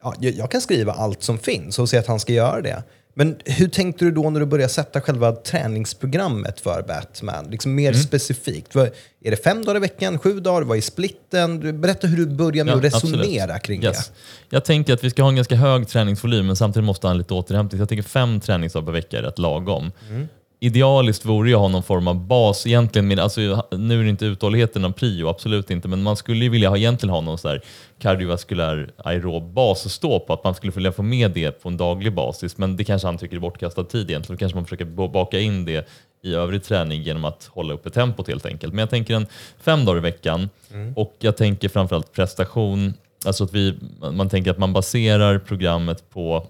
ja, 0.04 0.14
jag, 0.20 0.52
kan 0.52 0.62
skriva 0.62 0.92
allt 0.94 1.24
som 1.24 1.38
finns 1.40 1.80
och 1.80 1.90
säga 1.90 2.00
att 2.00 2.08
han 2.08 2.20
ska 2.20 2.34
göra 2.34 2.62
det. 2.62 2.84
Men 3.14 3.36
hur 3.46 3.68
tänkte 3.68 4.06
du 4.06 4.12
då 4.12 4.30
när 4.30 4.40
du 4.40 4.46
började 4.46 4.74
sätta 4.74 5.02
själva 5.02 5.32
träningsprogrammet 5.32 6.60
för 6.62 6.84
Batman? 6.88 7.46
Liksom 7.52 7.76
mer 7.76 7.90
Mm. 7.90 8.02
specifikt. 8.04 8.76
Är 8.76 8.92
det 9.32 9.44
fem 9.44 9.66
dagar 9.66 9.78
i 9.78 9.80
veckan, 9.80 10.20
sju 10.20 10.40
dagar? 10.40 10.62
Vad 10.62 10.78
är 10.78 10.82
splitten? 10.82 11.82
Berätta 11.82 12.08
hur 12.08 12.18
du 12.18 12.26
börjar 12.26 12.66
med 12.66 12.72
Ja, 12.72 12.78
att 12.78 12.84
resonera 12.84 13.44
absolut. 13.44 13.64
kring 13.64 13.84
Yes. 13.84 14.12
Jag 14.50 14.66
tänker 14.66 14.94
att 14.94 15.04
vi 15.04 15.10
ska 15.10 15.22
ha 15.22 15.30
en 15.30 15.36
ganska 15.36 15.56
hög 15.56 15.88
träningsvolym 15.88 16.48
men 16.48 16.56
samtidigt 16.56 16.86
måste 16.86 17.08
han 17.08 17.16
ha 17.16 17.18
lite 17.18 17.34
återhämtning. 17.34 17.80
Så 17.80 17.82
jag 17.82 17.90
tänker 17.90 18.04
fem 18.10 18.40
träningsdagar 18.40 18.86
per 18.86 18.92
vecka 18.94 19.18
är 19.18 19.22
rätt 19.24 19.40
lagom. 19.40 19.92
Mm. 20.10 20.28
Idealiskt 20.64 21.26
vore 21.26 21.50
ju 21.50 21.56
att 21.56 21.62
ha 21.62 21.68
någon 21.68 21.84
form 21.84 22.08
av 22.08 22.16
bas. 22.16 22.68
Egentligen 22.68 23.08
med, 23.08 23.20
alltså, 23.20 23.42
nu 23.72 24.00
är 24.00 24.04
det 24.04 24.10
inte 24.10 24.26
uthålligheten 24.26 24.86
av 24.86 24.92
prio, 24.92 25.28
absolut 25.28 25.72
inte, 25.72 25.88
men 25.88 26.04
man 26.04 26.16
skulle 26.16 26.44
ju 26.44 26.50
vilja 26.50 26.70
ha, 26.70 26.78
egentligen 26.78 27.14
ha 27.14 27.22
någon 27.22 27.38
så 27.38 27.48
här 27.48 27.62
kardiovaskulär 28.00 28.92
aerob 28.98 29.54
bas 29.54 29.86
att 29.86 29.92
stå 29.92 30.20
på, 30.20 30.34
att 30.34 30.44
man 30.44 30.56
skulle 30.56 30.74
vilja 30.74 30.92
få 30.92 31.04
med 31.04 31.32
det 31.32 31.52
på 31.52 31.70
en 31.70 31.78
daglig 31.78 32.14
basis. 32.14 32.58
Men 32.58 32.78
det 32.78 32.84
kanske 32.84 33.08
han 33.08 33.18
tycker 33.18 33.36
är 33.36 33.40
bortkastad 33.40 33.84
tid 33.84 34.10
egentligen. 34.10 34.38
Då 34.38 34.40
kanske 34.40 34.56
man 34.56 34.66
försöker 34.66 34.86
baka 35.08 35.40
in 35.40 35.66
det 35.66 35.88
i 36.24 36.34
övrig 36.34 36.64
träning 36.64 37.02
genom 37.02 37.26
att 37.26 37.50
hålla 37.54 37.74
uppe 37.74 37.90
tempot 37.90 38.28
helt 38.28 38.46
enkelt. 38.46 38.74
Men 38.74 38.80
jag 38.80 38.90
tänker 38.90 39.16
en 39.16 39.28
fem 39.60 39.86
dagar 39.86 39.98
i 39.98 40.02
veckan 40.02 40.50
och 40.96 41.16
jag 41.20 41.38
tänker 41.38 41.70
framförallt 41.70 42.12
prestation. 42.12 42.94
Alltså 43.26 43.44
att 43.44 43.54
vi, 43.54 43.78
man 44.12 44.30
tänker 44.30 44.52
att 44.52 44.58
man 44.58 44.74
baserar 44.74 45.40
programmet 45.40 46.10
på 46.10 46.48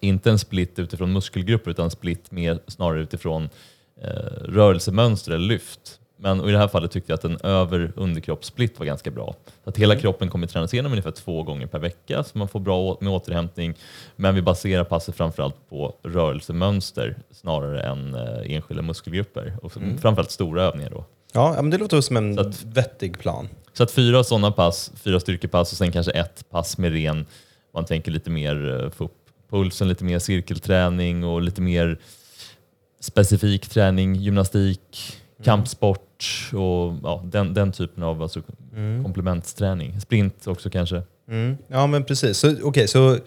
inte 0.00 0.30
en 0.30 0.38
split 0.38 0.78
utifrån 0.78 1.12
muskelgrupper 1.12 1.70
utan 1.70 1.90
split 1.90 2.30
mer 2.30 2.58
snarare 2.66 3.00
utifrån 3.02 3.48
eh, 4.02 4.08
rörelsemönster 4.44 5.32
eller 5.32 5.46
lyft. 5.46 6.00
Men 6.18 6.48
i 6.48 6.52
det 6.52 6.58
här 6.58 6.68
fallet 6.68 6.90
tyckte 6.90 7.12
jag 7.12 7.18
att 7.18 7.24
en 7.24 7.38
över 7.42 7.92
underkroppssplit 7.96 8.78
var 8.78 8.86
ganska 8.86 9.10
bra. 9.10 9.34
Så 9.64 9.70
att 9.70 9.76
hela 9.76 9.96
kroppen 9.96 10.28
kommer 10.30 10.46
tränas 10.46 10.74
igenom 10.74 10.92
ungefär 10.92 11.10
två 11.10 11.42
gånger 11.42 11.66
per 11.66 11.78
vecka 11.78 12.24
så 12.24 12.38
man 12.38 12.48
får 12.48 12.60
bra 12.60 12.96
med 13.00 13.12
återhämtning. 13.12 13.74
Men 14.16 14.34
vi 14.34 14.42
baserar 14.42 14.84
passet 14.84 15.16
framförallt 15.16 15.68
på 15.70 15.94
rörelsemönster 16.02 17.16
snarare 17.30 17.82
än 17.82 18.14
eh, 18.14 18.54
enskilda 18.54 18.82
muskelgrupper 18.82 19.56
och 19.62 19.72
så- 19.72 19.80
framförallt 20.00 20.30
stora 20.30 20.62
övningar 20.62 20.90
då. 20.90 21.04
Ja, 21.32 21.52
men 21.56 21.70
det 21.70 21.78
låter 21.78 22.00
som 22.00 22.16
en 22.16 22.38
att- 22.38 22.64
vettig 22.64 23.18
plan. 23.18 23.48
Så 23.72 23.82
att 23.82 23.90
fyra 23.90 24.24
sådana 24.24 24.50
pass, 24.52 24.92
fyra 24.96 25.20
styrkepass 25.20 25.72
och 25.72 25.78
sen 25.78 25.92
kanske 25.92 26.12
ett 26.12 26.44
pass 26.50 26.78
med 26.78 26.92
ren, 26.92 27.26
man 27.74 27.84
tänker 27.84 28.10
lite 28.12 28.30
mer 28.30 28.82
eh, 28.84 28.90
få 28.90 29.04
upp 29.04 29.12
pulsen, 29.50 29.88
lite 29.88 30.04
mer 30.04 30.18
cirkelträning 30.18 31.24
och 31.24 31.42
lite 31.42 31.60
mer 31.62 31.98
specifik 33.00 33.68
träning, 33.68 34.14
gymnastik, 34.14 35.16
kampsport 35.44 36.50
och 36.52 36.94
ja, 37.02 37.22
den, 37.24 37.54
den 37.54 37.72
typen 37.72 38.02
av 38.02 38.22
alltså, 38.22 38.42
komplementsträning. 39.02 40.00
Sprint 40.00 40.46
också 40.46 40.70
kanske. 40.70 41.02
Mm. 41.28 41.56
Ja, 41.68 41.86
men 41.86 42.04
precis. 42.04 42.38
Så, 42.38 42.54
okej, 42.62 42.88
så 42.88 43.18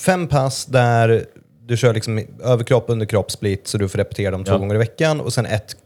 fem 0.00 0.28
pass 0.28 0.66
där 0.66 1.26
du 1.66 1.76
kör 1.76 1.94
liksom 1.94 2.20
överkropp, 2.42 2.84
underkropp, 2.88 3.30
split, 3.30 3.66
så 3.68 3.78
du 3.78 3.88
får 3.88 3.98
repetera 3.98 4.30
dem 4.30 4.44
två 4.44 4.52
Ja. 4.52 4.58
gånger 4.58 4.74
i 4.74 4.78
veckan 4.78 5.20
och 5.20 5.32
sen 5.32 5.46
ett 5.46 5.76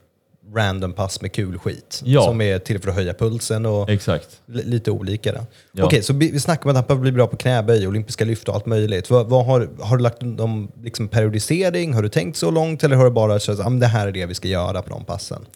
random 0.55 0.93
pass 0.93 1.21
med 1.21 1.33
kul 1.33 1.59
skit. 1.59 2.03
Ja. 2.05 2.23
Som 2.23 2.41
är 2.41 2.59
till 2.59 2.81
för 2.81 2.89
att 2.89 2.95
höja 2.95 3.15
pulsen 3.15 3.67
och 3.67 3.91
Exakt. 3.91 4.41
li- 4.47 4.65
lite 4.65 4.91
olika. 4.91 5.33
då. 5.33 5.41
Ja. 5.73 5.85
Okej, 5.85 6.03
så 6.03 6.13
vi 6.13 6.31
vi 6.31 6.41
snackar 6.41 6.65
om 6.65 6.71
att 6.71 6.77
han 6.77 6.85
behöver 6.87 7.03
bli 7.03 7.13
bra 7.13 7.27
på 7.27 7.37
knäböj, 7.37 7.87
olympiska 7.89 8.25
lyft 8.25 8.49
och 8.49 8.55
allt 8.55 8.67
möjligt. 8.67 9.11
Vad, 9.11 9.27
vad 9.27 9.47
har, 9.47 9.69
har 9.81 9.97
du 9.97 10.03
lagt 10.03 10.23
om 10.23 10.69
liksom 10.83 11.09
periodisering? 11.09 11.95
Har 11.95 12.03
du 12.03 12.09
tänkt 12.09 12.37
så 12.37 12.51
långt 12.51 12.85
eller 12.85 12.97
har 12.97 13.05
du 13.05 13.11
bara 13.11 13.41
sagt 13.41 13.61
att 13.61 13.81
det 13.81 13.87
här 13.87 14.07
är 14.07 14.13
det 14.13 14.27
vi 14.27 14.35
ska 14.35 14.49
göra 14.49 14.83
på 14.83 14.91
de 14.91 15.05
passen? 15.05 15.47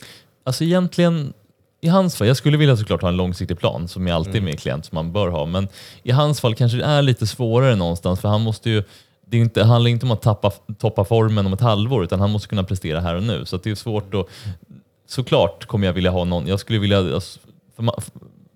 Alltså 0.45 0.65
egentligen, 0.65 1.33
i 1.81 1.89
hans 1.89 2.17
fall, 2.17 2.27
jag 2.27 2.37
skulle 2.37 2.57
vilja 2.57 2.77
såklart 2.77 3.03
ha 3.03 3.09
en 3.09 3.17
långsiktig 3.17 3.59
plan 3.59 3.89
som 3.89 4.09
är 4.09 4.13
alltid 4.13 4.43
med 4.43 4.61
klient 4.61 4.85
som 4.85 4.95
man 4.95 5.13
bör 5.13 5.29
ha, 5.29 5.47
men 5.47 5.69
i 6.03 6.11
hans 6.11 6.41
fall 6.41 6.55
kanske 6.55 6.79
det 6.79 6.85
är 6.85 7.03
lite 7.03 7.27
svårare 7.27 7.77
någonstans 7.77 8.21
för 8.21 8.29
han 8.29 8.41
måste 8.41 8.71
ju 8.71 8.83
det 9.31 9.37
är 9.37 9.41
inte, 9.41 9.65
handlar 9.65 9.91
inte 9.91 10.07
om 10.07 10.13
att 10.13 10.23
tappa, 10.23 10.51
toppa 10.79 11.05
formen 11.05 11.47
om 11.47 11.53
ett 11.53 11.61
halvår 11.61 12.05
utan 12.05 12.21
han 12.21 12.31
måste 12.31 12.49
kunna 12.49 12.65
prestera 12.65 13.01
här 13.01 13.15
och 13.15 13.23
nu. 13.23 13.45
Så 13.45 13.57
det 13.57 13.71
är 13.71 13.75
svårt 13.75 14.15
att... 14.15 14.27
Såklart 15.11 15.67
kommer 15.67 15.87
jag 15.87 15.93
vilja 15.93 16.11
ha 16.11 16.25
någon, 16.25 16.47
jag 16.47 16.61
skulle 16.61 16.79
vilja 16.79 16.99
alltså, 16.99 17.41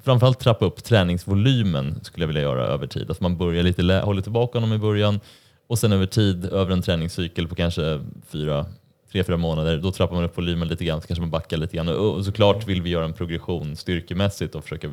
framförallt 0.05 0.39
trappa 0.39 0.65
upp 0.65 0.85
träningsvolymen 0.85 2.01
skulle 2.03 2.23
jag 2.23 2.27
vilja 2.27 2.43
göra 2.43 2.67
över 2.67 2.87
tid. 2.87 3.11
Att 3.11 3.21
man 3.21 3.37
börjar 3.37 3.63
lite, 3.63 3.83
håller 3.83 4.23
tillbaka 4.23 4.59
honom 4.59 4.73
i 4.73 4.79
början 4.79 5.21
och 5.67 5.79
sen 5.79 5.93
över 5.93 6.07
tid, 6.07 6.45
över 6.45 6.73
en 6.73 6.83
träningscykel 6.83 7.49
på 7.49 7.55
kanske 7.55 8.01
fyra, 8.29 8.67
tre, 9.13 9.25
fyra 9.25 9.37
månader, 9.37 9.79
då 9.79 9.93
trappar 9.93 10.15
man 10.15 10.25
upp 10.25 10.39
volymen 10.39 10.69
lite 10.69 10.85
grann, 10.85 11.01
så 11.01 11.07
kanske 11.07 11.21
man 11.21 11.31
backar 11.31 11.57
lite 11.57 11.77
grann. 11.77 11.89
Och 11.89 12.15
och 12.15 12.25
såklart 12.25 12.69
vill 12.69 12.83
vi 12.83 12.91
göra 12.91 13.05
en 13.05 13.13
progression 13.13 13.77
styrkemässigt 13.77 14.55
och 14.55 14.63
försöka 14.63 14.91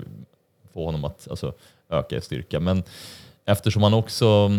få 0.74 0.86
honom 0.86 1.04
att 1.04 1.28
alltså, 1.30 1.54
öka 1.90 2.18
i 2.18 2.22
styrka. 2.22 2.60
Men 2.60 2.84
eftersom 3.46 3.84
han 3.84 3.94
också, 3.94 4.52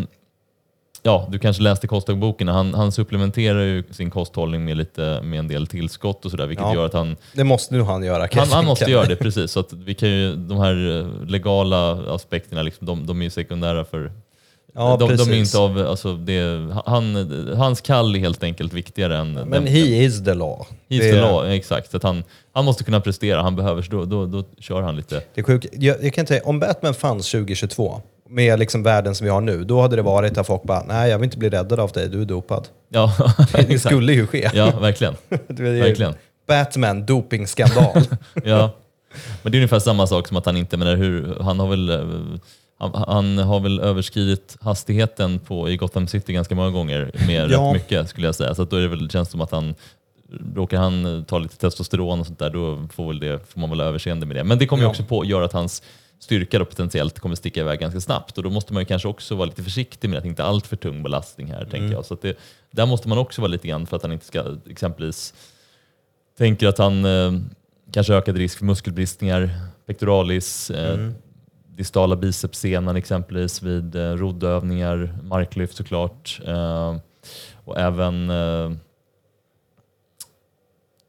ja 1.02 1.28
du 1.30 1.38
kanske 1.38 1.62
läste 1.62 1.86
kostdagboken, 1.86 2.48
han, 2.48 2.74
han 2.74 2.92
supplementerar 2.92 3.60
ju 3.62 3.84
sin 3.90 4.10
kosthållning 4.10 4.64
med, 4.64 4.76
lite, 4.76 5.20
med 5.22 5.38
en 5.38 5.48
del 5.48 5.66
tillskott 5.66 6.24
och 6.24 6.30
sådär, 6.30 6.46
vilket 6.46 6.66
Ja. 6.66 6.74
gör 6.74 6.86
att 6.86 6.92
han 6.94 7.16
Det 7.32 7.44
måste 7.44 7.74
nu 7.74 7.82
han 7.82 8.02
göra. 8.04 8.28
han, 8.32 8.48
han 8.48 8.64
måste 8.64 8.90
göra 8.90 9.06
det, 9.06 9.16
precis. 9.16 9.50
Så 9.50 9.60
att 9.60 9.72
vi 9.72 9.94
kan 9.94 10.08
ju, 10.10 10.36
de 10.36 10.58
här 10.58 11.00
eh, 11.00 11.28
legala 11.30 12.14
aspekterna, 12.14 12.62
liksom, 12.62 12.86
de, 12.86 13.06
de 13.06 13.20
är 13.20 13.24
ju 13.24 13.30
sekundära 13.30 13.84
för... 13.84 14.12
Ja, 14.74 14.96
de, 15.00 15.16
de 15.16 15.30
är 15.30 15.34
inte 15.34 15.58
av, 15.58 15.78
alltså 15.78 16.16
det, 16.16 16.68
han, 16.86 17.14
hans 17.56 17.80
kall 17.80 18.14
är 18.14 18.18
helt 18.18 18.42
enkelt 18.42 18.72
viktigare 18.72 19.18
än... 19.18 19.32
Men 19.32 19.50
den- 19.50 19.66
he 19.66 19.78
is 19.80 20.24
the 20.24 20.34
law. 20.34 20.58
He's 20.88 20.98
det, 20.98 21.12
the 21.12 21.20
law, 21.20 21.46
exakt. 21.50 21.94
Att 21.94 22.02
han, 22.02 22.24
han 22.52 22.64
måste 22.64 22.84
kunna 22.84 23.00
prestera, 23.00 23.42
han 23.42 23.56
behöver, 23.56 23.82
så 23.82 23.90
då, 23.90 24.04
då, 24.04 24.26
då 24.26 24.44
kör 24.58 24.82
han 24.82 24.96
lite. 24.96 25.22
Det 25.34 25.40
är 25.40 25.44
sjukt. 25.44 25.66
Jag, 25.72 26.04
jag 26.04 26.14
kan 26.14 26.26
säga, 26.26 26.42
om 26.44 26.58
Batman 26.60 26.94
fanns 26.94 27.30
2022, 27.30 28.00
med 28.32 28.58
liksom 28.58 28.82
världen 28.82 29.14
som 29.14 29.24
vi 29.24 29.30
har 29.30 29.40
nu, 29.40 29.64
då 29.64 29.80
hade 29.80 29.96
det 29.96 30.02
varit 30.02 30.38
att 30.38 30.46
folk 30.46 30.62
bara, 30.62 30.82
nej 30.88 31.10
jag 31.10 31.18
vill 31.18 31.24
inte 31.24 31.38
bli 31.38 31.48
räddad 31.50 31.80
av 31.80 31.90
dig, 31.92 32.08
du 32.08 32.20
är 32.22 32.24
dopad. 32.26 32.68
Ja, 32.88 33.12
Det 33.52 33.78
skulle 33.78 34.12
ju 34.12 34.26
ske. 34.26 34.50
Ja, 34.54 34.78
verkligen. 34.80 35.14
Verkligen. 35.48 36.14
Batman, 36.46 37.06
dopingskandal. 37.06 38.02
Ja. 38.44 38.70
Men 39.42 39.52
det 39.52 39.56
är 39.56 39.60
ungefär 39.60 39.78
samma 39.78 40.06
sak 40.06 40.28
som 40.28 40.36
att 40.36 40.46
han 40.46 40.56
inte, 40.56 40.76
menar 40.76 40.96
hur, 40.96 41.36
han 41.40 41.60
har 41.60 41.68
väl 41.68 41.88
eh, 41.90 42.38
han, 42.78 42.94
han 43.08 43.38
har 43.38 43.60
väl 43.60 43.80
överskridit 43.80 44.56
hastigheten 44.60 45.38
på, 45.38 45.70
i 45.70 45.76
Gotham 45.76 46.08
City 46.08 46.32
ganska 46.32 46.54
många 46.54 46.70
gånger 46.70 47.10
med 47.26 47.50
Ja. 47.50 47.58
rätt 47.60 47.72
mycket 47.72 48.08
skulle 48.08 48.26
jag 48.28 48.34
säga. 48.34 48.54
Så 48.54 48.64
då 48.64 48.76
är 48.76 48.80
det 48.80 48.88
väl, 48.88 49.10
känns 49.10 49.28
det 49.28 49.32
som 49.32 49.40
att 49.40 49.50
han 49.52 49.74
Råkar 50.54 50.78
han 50.78 51.24
ta 51.28 51.38
lite 51.38 51.56
testosteron 51.56 52.20
och 52.20 52.26
sånt 52.26 52.38
där, 52.38 52.50
då 52.50 52.88
får, 52.92 53.06
väl 53.08 53.20
det, 53.20 53.50
får 53.52 53.60
man 53.60 53.70
väl 53.70 53.80
överseende 53.80 54.26
med 54.26 54.36
det. 54.36 54.44
Men 54.44 54.58
det 54.58 54.66
kommer 54.66 54.82
ju 54.82 54.86
Ja. 54.86 54.90
också 54.90 55.04
på 55.04 55.24
göra 55.24 55.44
att 55.44 55.52
hans 55.52 55.82
styrka 56.22 56.58
då 56.58 56.64
potentiellt 56.64 57.18
kommer 57.18 57.36
sticka 57.36 57.60
iväg 57.60 57.80
ganska 57.80 58.00
snabbt 58.00 58.38
och 58.38 58.44
då 58.44 58.50
måste 58.50 58.72
man 58.72 58.82
ju 58.82 58.86
kanske 58.86 59.08
också 59.08 59.34
vara 59.34 59.46
lite 59.46 59.62
försiktig 59.62 60.10
med 60.10 60.18
att 60.18 60.24
inte 60.24 60.44
allt 60.44 60.66
för 60.66 60.76
tung 60.76 61.02
belastning 61.02 61.46
här, 61.46 61.64
tänker 61.64 61.92
jag. 61.92 62.04
Så 62.04 62.16
det, 62.22 62.38
där 62.70 62.86
måste 62.86 63.08
man 63.08 63.18
också 63.18 63.40
vara 63.40 63.50
lite 63.50 63.68
grann 63.68 63.86
för 63.86 63.96
att 63.96 64.02
han 64.02 64.12
inte 64.12 64.26
ska 64.26 64.56
exempelvis 64.70 65.34
tänker 66.38 66.68
att 66.68 66.78
han 66.78 67.04
eh, 67.04 67.32
kanske 67.92 68.14
ökad 68.14 68.36
risk 68.36 68.58
för 68.58 68.64
muskelbristningar, 68.64 69.50
pectoralis, 69.86 70.70
eh, 70.70 71.10
distala 71.76 72.16
bicepssenan 72.16 72.96
exempelvis 72.96 73.62
vid 73.62 73.96
eh, 73.96 74.12
roddövningar, 74.12 75.18
marklyft 75.22 75.76
såklart. 75.76 76.40
Eh, 76.46 76.96
och 77.64 77.78
även 77.78 78.30
eh, 78.30 78.72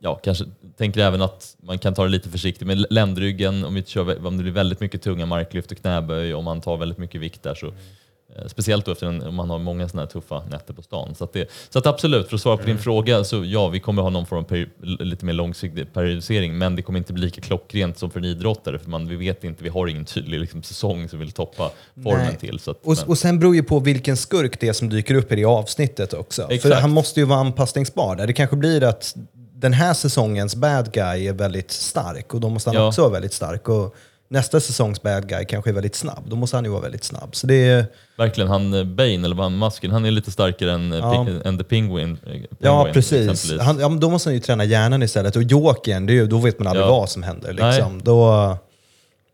Ja, 0.05 0.19
kanske 0.23 0.45
tänker 0.77 1.01
även 1.01 1.21
att 1.21 1.55
man 1.63 1.79
kan 1.79 1.93
ta 1.93 2.03
det 2.03 2.09
lite 2.09 2.29
försiktigt 2.29 2.67
med 2.67 2.85
ländryggen 2.89 3.65
om, 3.65 3.73
vi 3.73 3.83
kör, 3.83 4.27
om 4.27 4.37
det 4.37 4.43
blir 4.43 4.53
väldigt 4.53 4.79
mycket 4.79 5.01
tunga 5.01 5.25
marklyft 5.25 5.71
och 5.71 5.77
knäböj, 5.77 6.33
om 6.33 6.43
man 6.45 6.61
tar 6.61 6.77
väldigt 6.77 6.97
mycket 6.97 7.21
vikt 7.21 7.43
där 7.43 7.55
så 7.55 7.67
eh, 7.67 8.47
Speciellt 8.47 8.85
då 8.85 8.91
efter 8.91 9.07
en, 9.07 9.21
om 9.23 9.35
man 9.35 9.49
har 9.49 9.59
många 9.59 9.89
sådana 9.89 10.05
här 10.05 10.11
tuffa 10.11 10.43
nätter 10.45 10.73
på 10.73 10.81
stan. 10.81 11.15
Så 11.15 11.23
att, 11.23 11.33
det, 11.33 11.49
så 11.69 11.79
att 11.79 11.85
absolut, 11.85 12.27
för 12.27 12.35
att 12.35 12.41
svara 12.41 12.57
på 12.57 12.65
din 12.65 12.77
fråga, 12.77 13.23
så 13.23 13.45
ja, 13.45 13.67
vi 13.67 13.79
kommer 13.79 14.01
ha 14.01 14.09
någon 14.09 14.25
form 14.25 14.39
av 14.39 14.43
peri, 14.43 14.67
lite 14.81 15.25
mer 15.25 15.33
långsiktig 15.33 15.93
periodisering, 15.93 16.57
men 16.57 16.75
det 16.75 16.81
kommer 16.81 16.99
inte 16.99 17.13
bli 17.13 17.23
lika 17.23 17.41
klockrent 17.41 17.97
som 17.97 18.09
för 18.09 18.19
en 18.19 18.25
idrottare, 18.25 18.79
för 18.79 18.89
man, 18.89 19.07
vi 19.07 19.15
vet 19.15 19.43
inte, 19.43 19.63
vi 19.63 19.69
har 19.69 19.87
ingen 19.87 20.05
tydlig 20.05 20.39
liksom, 20.39 20.63
säsong 20.63 21.09
som 21.09 21.19
vill 21.19 21.31
toppa 21.31 21.71
formen 22.03 22.25
Nej. 22.27 22.37
till. 22.37 22.59
Så 22.59 22.71
att, 22.71 22.77
Och, 22.83 22.95
men- 22.97 23.07
och 23.07 23.17
sen 23.17 23.39
beror 23.39 23.55
ju 23.55 23.63
på 23.63 23.79
vilken 23.79 24.17
skurk 24.17 24.59
det 24.59 24.67
är 24.67 24.73
som 24.73 24.89
dyker 24.89 25.15
upp 25.15 25.31
i 25.31 25.35
det 25.35 25.45
avsnittet 25.45 26.13
också. 26.13 26.41
För 26.47 26.53
Exakt. 26.53 26.81
han 26.81 26.91
måste 26.91 27.19
ju 27.19 27.25
vara 27.25 27.39
anpassningsbar 27.39 28.15
där. 28.15 28.27
Det 28.27 28.33
kanske 28.33 28.55
blir 28.55 28.83
att 28.83 29.15
den 29.63 29.73
här 29.73 29.93
säsongens 29.93 30.55
bad 30.55 30.91
guy 30.93 31.27
är 31.27 31.33
väldigt 31.33 31.71
stark 31.71 32.33
och 32.33 32.39
då 32.39 32.49
måste 32.49 32.69
han 32.69 32.75
Ja. 32.77 32.87
också 32.87 33.01
vara 33.01 33.11
väldigt 33.11 33.33
stark. 33.33 33.69
Och 33.69 33.95
nästa 34.29 34.59
säsongs 34.59 35.01
bad 35.01 35.27
guy 35.29 35.45
kanske 35.45 35.69
är 35.69 35.73
väldigt 35.73 35.95
snabb. 35.95 36.23
Då 36.27 36.35
måste 36.35 36.57
han 36.57 36.63
ju 36.65 36.69
vara 36.71 36.81
väldigt 36.81 37.03
snabb. 37.03 37.35
Så 37.35 37.47
det 37.47 37.55
är, 37.69 37.85
Verkligen, 38.17 38.49
han 38.49 38.73
eh, 38.73 38.83
Bane, 38.83 39.13
eller 39.13 39.35
vad 39.35 39.45
han 39.45 39.57
masken, 39.57 39.91
han 39.91 40.05
är 40.05 40.11
lite 40.11 40.31
starkare 40.31 40.71
än, 40.71 40.91
eh, 40.93 40.99
Ja. 40.99 41.27
Än 41.45 41.57
The 41.57 41.63
Penguin. 41.63 42.17
eh, 42.25 42.33
ja, 42.59 42.75
Penguin, 42.75 42.93
precis. 42.93 43.29
exempelvis. 43.31 43.61
Han, 43.65 43.79
ja, 43.79 43.89
då 43.89 44.09
måste 44.09 44.29
han 44.29 44.33
ju 44.33 44.39
träna 44.39 44.63
hjärnan 44.65 45.03
istället. 45.03 45.35
Och 45.35 45.43
Jokern, 45.43 46.29
då 46.29 46.37
vet 46.37 46.59
man 46.59 46.67
aldrig 46.67 46.85
Ja. 46.85 46.89
vad 46.91 47.09
som 47.09 47.23
händer. 47.23 47.53
Liksom. 47.53 48.01
Då, 48.03 48.57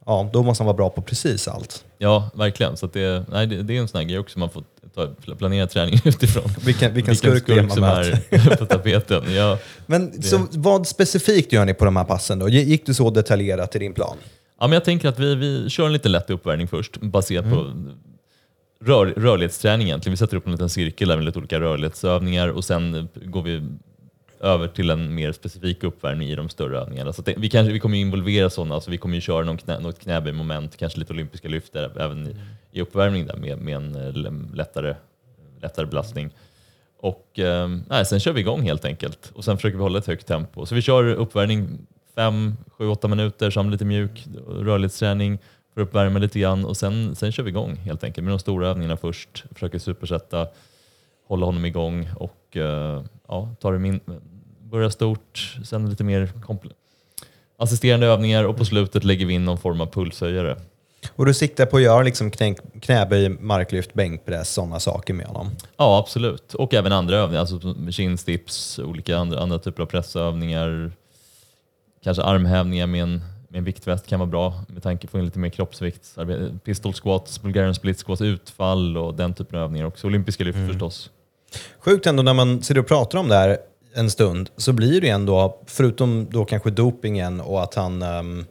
ja, 0.09 0.29
då 0.33 0.43
måste 0.43 0.63
han 0.63 0.65
vara 0.65 0.77
bra 0.77 0.89
på 0.89 1.01
precis 1.01 1.47
allt. 1.47 1.85
Ja, 1.97 2.29
verkligen. 2.33 2.77
Så 2.77 2.87
det, 2.87 3.25
nej, 3.31 3.47
det, 3.47 3.63
det 3.63 3.77
är 3.77 3.81
en 3.81 3.87
sån 3.87 3.97
här 3.97 4.05
grej 4.05 4.19
också, 4.19 4.39
man 4.39 4.49
får 4.49 4.63
ta, 4.95 5.07
planera 5.35 5.67
träningen 5.67 6.01
utifrån. 6.05 6.43
Vilken, 6.65 6.93
vilken, 6.93 7.15
skurk, 7.15 7.43
det 7.47 7.53
är 7.53 7.61
man 7.61 7.71
som 7.71 7.83
är 7.83 8.55
på 8.55 8.65
tapeten. 8.65 9.33
Ja. 9.33 9.57
Men 9.85 10.21
så, 10.21 10.47
vad 10.51 10.87
specifikt 10.87 11.51
gör 11.53 11.65
ni 11.65 11.73
på 11.73 11.85
de 11.85 11.95
här 11.95 12.03
passen 12.03 12.39
då? 12.39 12.49
Gick 12.49 12.85
du 12.85 12.93
så 12.93 13.09
detaljerat 13.09 13.75
i 13.75 13.79
din 13.79 13.93
plan? 13.93 14.17
Ja, 14.59 14.67
men 14.67 14.73
jag 14.73 14.85
tänker 14.85 15.09
att 15.09 15.19
vi, 15.19 15.35
vi 15.35 15.69
kör 15.69 15.85
en 15.85 15.93
lite 15.93 16.09
lätt 16.09 16.29
uppvärmning 16.29 16.67
först, 16.67 16.97
baserat 17.01 17.45
Mm. 17.45 17.57
på 17.57 17.73
rör, 18.85 19.05
rörlighetsträning 19.05 19.87
egentligen. 19.87 20.13
Vi 20.13 20.17
sätter 20.17 20.37
upp 20.37 20.45
en 20.45 20.51
liten 20.51 20.69
cirkel 20.69 21.07
där 21.07 21.15
med 21.15 21.25
lite 21.25 21.39
olika 21.39 21.59
rörlighetsövningar 21.59 22.47
och 22.47 22.63
sen 22.63 23.09
går 23.25 23.41
vi 23.41 23.61
över 24.39 24.67
till 24.67 24.89
en 24.89 25.15
mer 25.15 25.31
specifik 25.31 25.83
uppvärmning 25.83 26.29
i 26.29 26.35
de 26.35 26.49
större 26.49 26.79
övningarna. 26.79 27.13
Så 27.13 27.21
det, 27.21 27.33
vi, 27.37 27.49
kanske, 27.49 27.73
vi 27.73 27.79
kommer 27.79 27.97
involvera 27.97 28.49
sådana, 28.49 28.75
alltså 28.75 28.91
vi 28.91 28.97
kommer 28.97 29.15
ju 29.15 29.21
köra 29.21 29.45
någon 29.45 29.57
knä, 29.57 29.79
något 29.79 29.99
knäböjmoment, 29.99 30.77
kanske 30.77 30.99
lite 30.99 31.13
olympiska 31.13 31.47
lyft 31.47 31.73
där, 31.73 32.01
även 32.01 32.27
i, 32.27 32.35
i 32.71 32.81
uppvärmning 32.81 33.25
där 33.25 33.37
med, 33.37 33.57
med 33.57 33.75
en 33.75 33.95
eh, 33.95 34.55
lättare, 34.55 34.95
lättare 35.61 35.85
belastning. 35.85 36.29
Och 37.01 37.39
eh, 37.39 37.69
sen 38.03 38.19
kör 38.19 38.33
vi 38.33 38.41
igång 38.41 38.61
helt 38.61 38.85
enkelt 38.85 39.31
och 39.35 39.45
sen 39.45 39.57
försöker 39.57 39.77
vi 39.77 39.83
hålla 39.83 39.99
ett 39.99 40.07
högt 40.07 40.27
tempo. 40.27 40.65
Så 40.65 40.75
vi 40.75 40.81
kör 40.81 41.03
uppvärmning 41.03 41.87
5, 42.15 42.57
7, 42.77 42.87
8 42.87 43.07
minuter, 43.07 43.49
samlar 43.49 43.71
lite 43.71 43.85
mjuk 43.85 44.27
rörlighetsträning 44.47 45.39
för 45.73 45.81
att 45.81 45.87
uppvärma 45.87 46.19
lite 46.19 46.39
grann 46.39 46.65
och 46.65 46.77
sen, 46.77 47.15
sen 47.15 47.31
kör 47.31 47.43
vi 47.43 47.49
igång 47.49 47.75
helt 47.75 48.03
enkelt 48.03 48.25
med 48.25 48.33
de 48.33 48.39
stora 48.39 48.67
övningarna 48.67 48.97
först. 48.97 49.43
Försöker 49.53 49.79
supersätta, 49.79 50.47
hålla 51.27 51.45
honom 51.45 51.65
igång 51.65 52.09
och 52.15 52.57
eh, 52.57 53.03
ja, 53.29 53.55
tar 53.61 53.73
det 53.73 53.79
min, 53.79 53.99
börja 54.63 54.89
stort, 54.89 55.57
sen 55.65 55.89
lite 55.89 56.03
mer 56.03 56.31
assisterande 57.57 58.07
övningar 58.07 58.43
och 58.43 58.57
på 58.57 58.65
slutet 58.65 59.03
lägger 59.03 59.25
vi 59.25 59.33
in 59.33 59.45
någon 59.45 59.57
form 59.57 59.81
av 59.81 59.85
pulshöjare. 59.85 60.57
Och 61.15 61.25
du 61.25 61.33
siktar 61.33 61.65
på 61.65 61.77
att 61.77 61.83
göra 61.83 62.03
liksom 62.03 62.31
knä, 62.31 62.55
knäböj, 62.81 63.29
marklyft, 63.29 63.93
bänkpress, 63.93 64.49
sådana 64.53 64.79
saker 64.79 65.13
med 65.13 65.25
honom? 65.25 65.51
Ja, 65.77 65.99
absolut. 65.99 66.53
Och 66.53 66.73
även 66.73 66.91
andra 66.91 67.17
övningar, 67.17 67.39
alltså 67.39 67.75
kinstips, 67.91 68.79
olika 68.79 69.17
andra, 69.17 69.39
andra 69.39 69.59
typer 69.59 69.83
av 69.83 69.87
pressövningar. 69.87 70.91
Kanske 72.03 72.23
armhävningar 72.23 72.87
med 72.87 73.03
en, 73.03 73.21
med 73.49 73.57
en 73.57 73.63
viktväst 73.63 74.07
kan 74.07 74.19
vara 74.19 74.29
bra 74.29 74.63
med 74.67 74.83
tanke 74.83 75.07
på 75.07 75.09
att 75.09 75.11
få 75.11 75.19
in 75.19 75.25
lite 75.25 75.39
mer 75.39 75.49
kroppsvikt. 75.49 76.17
Pistol 76.63 76.93
squats, 76.93 77.41
Bulgarian 77.41 77.75
split 77.75 77.99
squats, 77.99 78.21
utfall 78.21 78.97
och 78.97 79.13
den 79.13 79.33
typen 79.33 79.59
av 79.59 79.65
övningar 79.65 79.85
också. 79.85 80.07
Olympiska 80.07 80.43
lyft 80.43 80.67
förstås. 80.67 81.09
Sjukt 81.79 82.05
ändå 82.07 82.23
när 82.23 82.33
man 82.33 82.61
sitter 82.63 82.81
och 82.81 82.87
pratar 82.87 83.17
om 83.19 83.27
det 83.27 83.35
här 83.35 83.57
en 83.95 84.09
stund 84.09 84.49
så 84.57 84.73
blir 84.73 85.01
det 85.01 85.07
ju 85.07 85.13
ändå, 85.13 85.57
förutom 85.65 86.27
då 86.31 86.45
kanske 86.45 86.69
dopingen 86.71 87.41
och 87.41 87.63
att 87.63 87.75
han 87.75 88.01
ehm, 88.01 88.45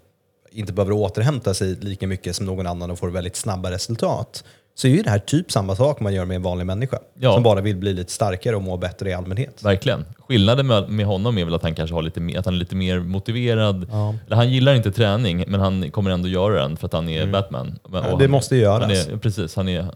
inte 0.52 0.72
behöver 0.72 0.92
återhämta 0.92 1.54
sig 1.54 1.74
lika 1.80 2.06
mycket 2.06 2.36
som 2.36 2.46
någon 2.46 2.66
annan 2.66 2.90
och 2.90 2.98
får 2.98 3.08
väldigt 3.08 3.36
snabba 3.36 3.70
resultat, 3.70 4.44
så 4.74 4.86
är 4.86 4.90
ju 4.90 5.02
det 5.02 5.10
här 5.10 5.18
typ 5.18 5.52
samma 5.52 5.76
sak 5.76 6.00
man 6.00 6.14
gör 6.14 6.24
med 6.24 6.34
en 6.34 6.42
vanlig 6.42 6.66
människa 6.66 6.98
Ja. 7.18 7.34
som 7.34 7.42
bara 7.42 7.60
vill 7.60 7.76
bli 7.76 7.92
lite 7.92 8.12
starkare 8.12 8.56
och 8.56 8.62
må 8.62 8.76
bättre 8.76 9.10
i 9.10 9.14
allmänhet. 9.14 9.62
Verkligen. 9.64 10.04
Skillnaden 10.28 10.66
med, 10.66 10.88
med 10.88 11.06
honom 11.06 11.38
är 11.38 11.44
väl 11.44 11.54
att 11.54 11.62
han 11.62 11.74
kanske 11.74 11.94
har 11.94 12.02
lite 12.02 12.20
mer, 12.20 12.38
att 12.38 12.44
han 12.44 12.54
är 12.54 12.58
lite 12.58 12.76
mer 12.76 12.98
motiverad. 13.00 13.86
Ja. 13.90 14.14
Eller 14.26 14.36
han 14.36 14.50
gillar 14.50 14.74
inte 14.74 14.92
träning, 14.92 15.44
men 15.48 15.60
han 15.60 15.90
kommer 15.90 16.10
ändå 16.10 16.28
göra 16.28 16.62
den 16.62 16.76
för 16.76 16.86
att 16.86 16.92
han 16.92 17.08
är 17.08 17.26
Batman. 17.26 17.78
Och 17.82 17.90
Ja, 17.96 18.00
han 18.02 18.18
det 18.18 18.24
är- 18.24 18.28
måste 18.28 18.56
göras. 18.56 18.82
Han 19.06 19.14
är, 19.14 19.18
precis, 19.18 19.56
han 19.56 19.68
är, 19.68 19.86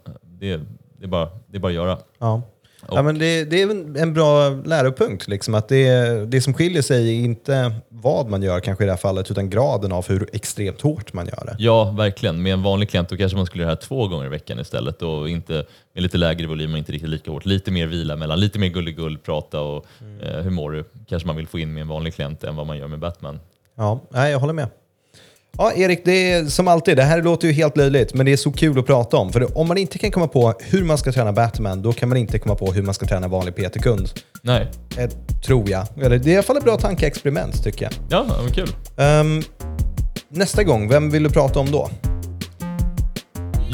det, 0.40 0.52
är, 0.52 0.60
det, 0.98 1.04
är 1.04 1.08
bara, 1.08 1.28
det 1.46 1.56
är 1.56 1.60
bara 1.60 1.68
att 1.68 1.74
göra. 1.74 1.98
Ja. 2.18 2.42
Ja, 2.88 3.02
men 3.02 3.18
det, 3.18 3.44
det 3.44 3.62
är 3.62 3.70
en, 3.98 4.14
bra 4.14 4.48
läropunkt. 4.48 5.28
Liksom, 5.28 5.54
att 5.54 5.68
det, 5.68 6.24
det 6.30 6.40
som 6.40 6.54
skiljer 6.54 6.82
sig 6.82 7.08
är 7.08 7.24
inte 7.24 7.74
vad 7.88 8.28
man 8.28 8.42
gör 8.42 8.60
kanske 8.60 8.84
i 8.84 8.86
det 8.86 8.92
här 8.92 8.98
fallet, 8.98 9.30
utan 9.30 9.50
graden 9.50 9.92
av 9.92 10.08
hur 10.08 10.28
extremt 10.32 10.80
hårt 10.80 11.12
man 11.12 11.26
gör 11.26 11.44
det. 11.46 11.56
Ja, 11.58 11.84
verkligen. 11.84 12.42
Med 12.42 12.52
en 12.52 12.62
vanlig 12.62 12.90
klient 12.90 13.08
då 13.08 13.16
kanske 13.16 13.36
man 13.36 13.46
skulle 13.46 13.62
göra 13.62 13.74
det 13.74 13.80
här 13.80 13.86
två 13.86 14.08
gånger 14.08 14.26
i 14.26 14.28
veckan 14.28 14.58
istället 14.58 15.02
och 15.02 15.28
inte 15.28 15.52
med 15.92 16.02
lite 16.02 16.18
lägre 16.18 16.46
volym 16.46 16.72
och 16.72 16.78
inte 16.78 16.92
riktigt 16.92 17.10
lika 17.10 17.30
hårt. 17.30 17.44
Lite 17.44 17.70
mer 17.70 17.86
vila 17.86 18.16
mellan, 18.16 18.40
lite 18.40 18.58
mer 18.58 18.68
gulligull, 18.68 19.18
prata 19.18 19.60
och 19.60 19.86
eh, 20.22 20.42
hur 20.42 20.50
mår 20.50 20.70
du? 20.70 20.84
Kanske 21.08 21.26
man 21.26 21.36
vill 21.36 21.46
få 21.46 21.58
in 21.58 21.74
med 21.74 21.80
en 21.80 21.88
vanlig 21.88 22.14
klient 22.14 22.44
än 22.44 22.56
vad 22.56 22.66
man 22.66 22.78
gör 22.78 22.88
med 22.88 22.98
Batman. 22.98 23.40
Ja, 23.74 24.00
nej, 24.10 24.32
jag 24.32 24.38
håller 24.38 24.52
med. 24.52 24.68
Ja, 25.58 25.72
Erik, 25.72 26.04
det 26.04 26.32
är 26.32 26.44
som 26.44 26.68
alltid, 26.68 26.96
det 26.96 27.02
här 27.02 27.22
låter 27.22 27.48
ju 27.48 27.54
helt 27.54 27.76
löjligt, 27.76 28.14
men 28.14 28.26
det 28.26 28.32
är 28.32 28.36
så 28.36 28.52
kul 28.52 28.78
att 28.78 28.86
prata 28.86 29.16
om. 29.16 29.32
För 29.32 29.58
om 29.58 29.68
man 29.68 29.78
inte 29.78 29.98
kan 29.98 30.10
komma 30.10 30.28
på 30.28 30.54
hur 30.60 30.84
man 30.84 30.98
ska 30.98 31.12
träna 31.12 31.32
Batman, 31.32 31.82
då 31.82 31.92
kan 31.92 32.08
man 32.08 32.18
inte 32.18 32.38
komma 32.38 32.54
på 32.54 32.72
hur 32.72 32.82
man 32.82 32.94
ska 32.94 33.06
träna 33.06 33.28
vanlig 33.28 33.56
PT-kund. 33.56 34.10
Nej, 34.42 34.70
Eh, 34.98 35.10
tror 35.46 35.70
jag. 35.70 35.86
Eller 36.02 36.18
det 36.18 36.30
är 36.30 36.32
i 36.32 36.36
alla 36.36 36.42
fall 36.42 36.56
ett 36.56 36.64
bra 36.64 36.76
tankeexperiment, 36.76 37.64
tycker 37.64 37.84
jag. 37.84 37.92
ja, 38.10 38.26
men 38.44 38.52
kul. 38.52 38.68
Ehm, 38.96 39.42
nästa 40.28 40.62
gång, 40.64 40.88
vem 40.88 41.10
vill 41.10 41.22
du 41.22 41.30
prata 41.30 41.60
om 41.60 41.70
då? 41.70 41.90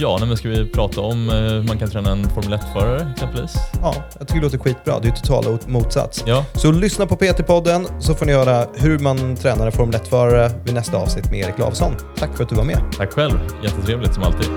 Ja, 0.00 0.18
men 0.20 0.36
ska 0.36 0.48
vi 0.48 0.66
prata 0.66 1.00
om 1.00 1.28
eh, 1.28 1.34
hur 1.34 1.62
man 1.62 1.78
kan 1.78 1.90
träna 1.90 2.10
en 2.10 2.30
Formel 2.30 2.58
1-förare 2.58 3.10
exempelvis? 3.12 3.54
Ja, 3.82 3.94
jag 4.18 4.28
tycker 4.28 4.40
det 4.40 4.46
låter 4.46 4.58
skitbra. 4.58 4.98
Det 5.00 5.08
är 5.08 5.10
ju 5.10 5.16
total 5.16 5.58
motsats. 5.66 6.24
Ja, 6.26 6.44
Så 6.54 6.72
lyssna 6.72 7.06
på 7.06 7.16
PT-podden 7.16 7.86
så 8.00 8.14
får 8.14 8.26
ni 8.26 8.32
höra 8.32 8.66
hur 8.74 8.98
man 8.98 9.36
tränar 9.36 9.66
en 9.66 9.72
Formel 9.72 9.94
1-förare 10.00 10.50
vid 10.64 10.74
nästa 10.74 10.96
avsnitt 10.96 11.30
med 11.30 11.40
Erik 11.40 11.58
Lavsson. 11.58 11.92
Tack 12.18 12.36
för 12.36 12.44
att 12.44 12.50
du 12.50 12.56
var 12.56 12.64
med. 12.64 12.80
tack 12.96 13.12
själv. 13.12 13.38
Jättetrevligt 13.62 14.14
som 14.14 14.22
alltid. 14.22 14.48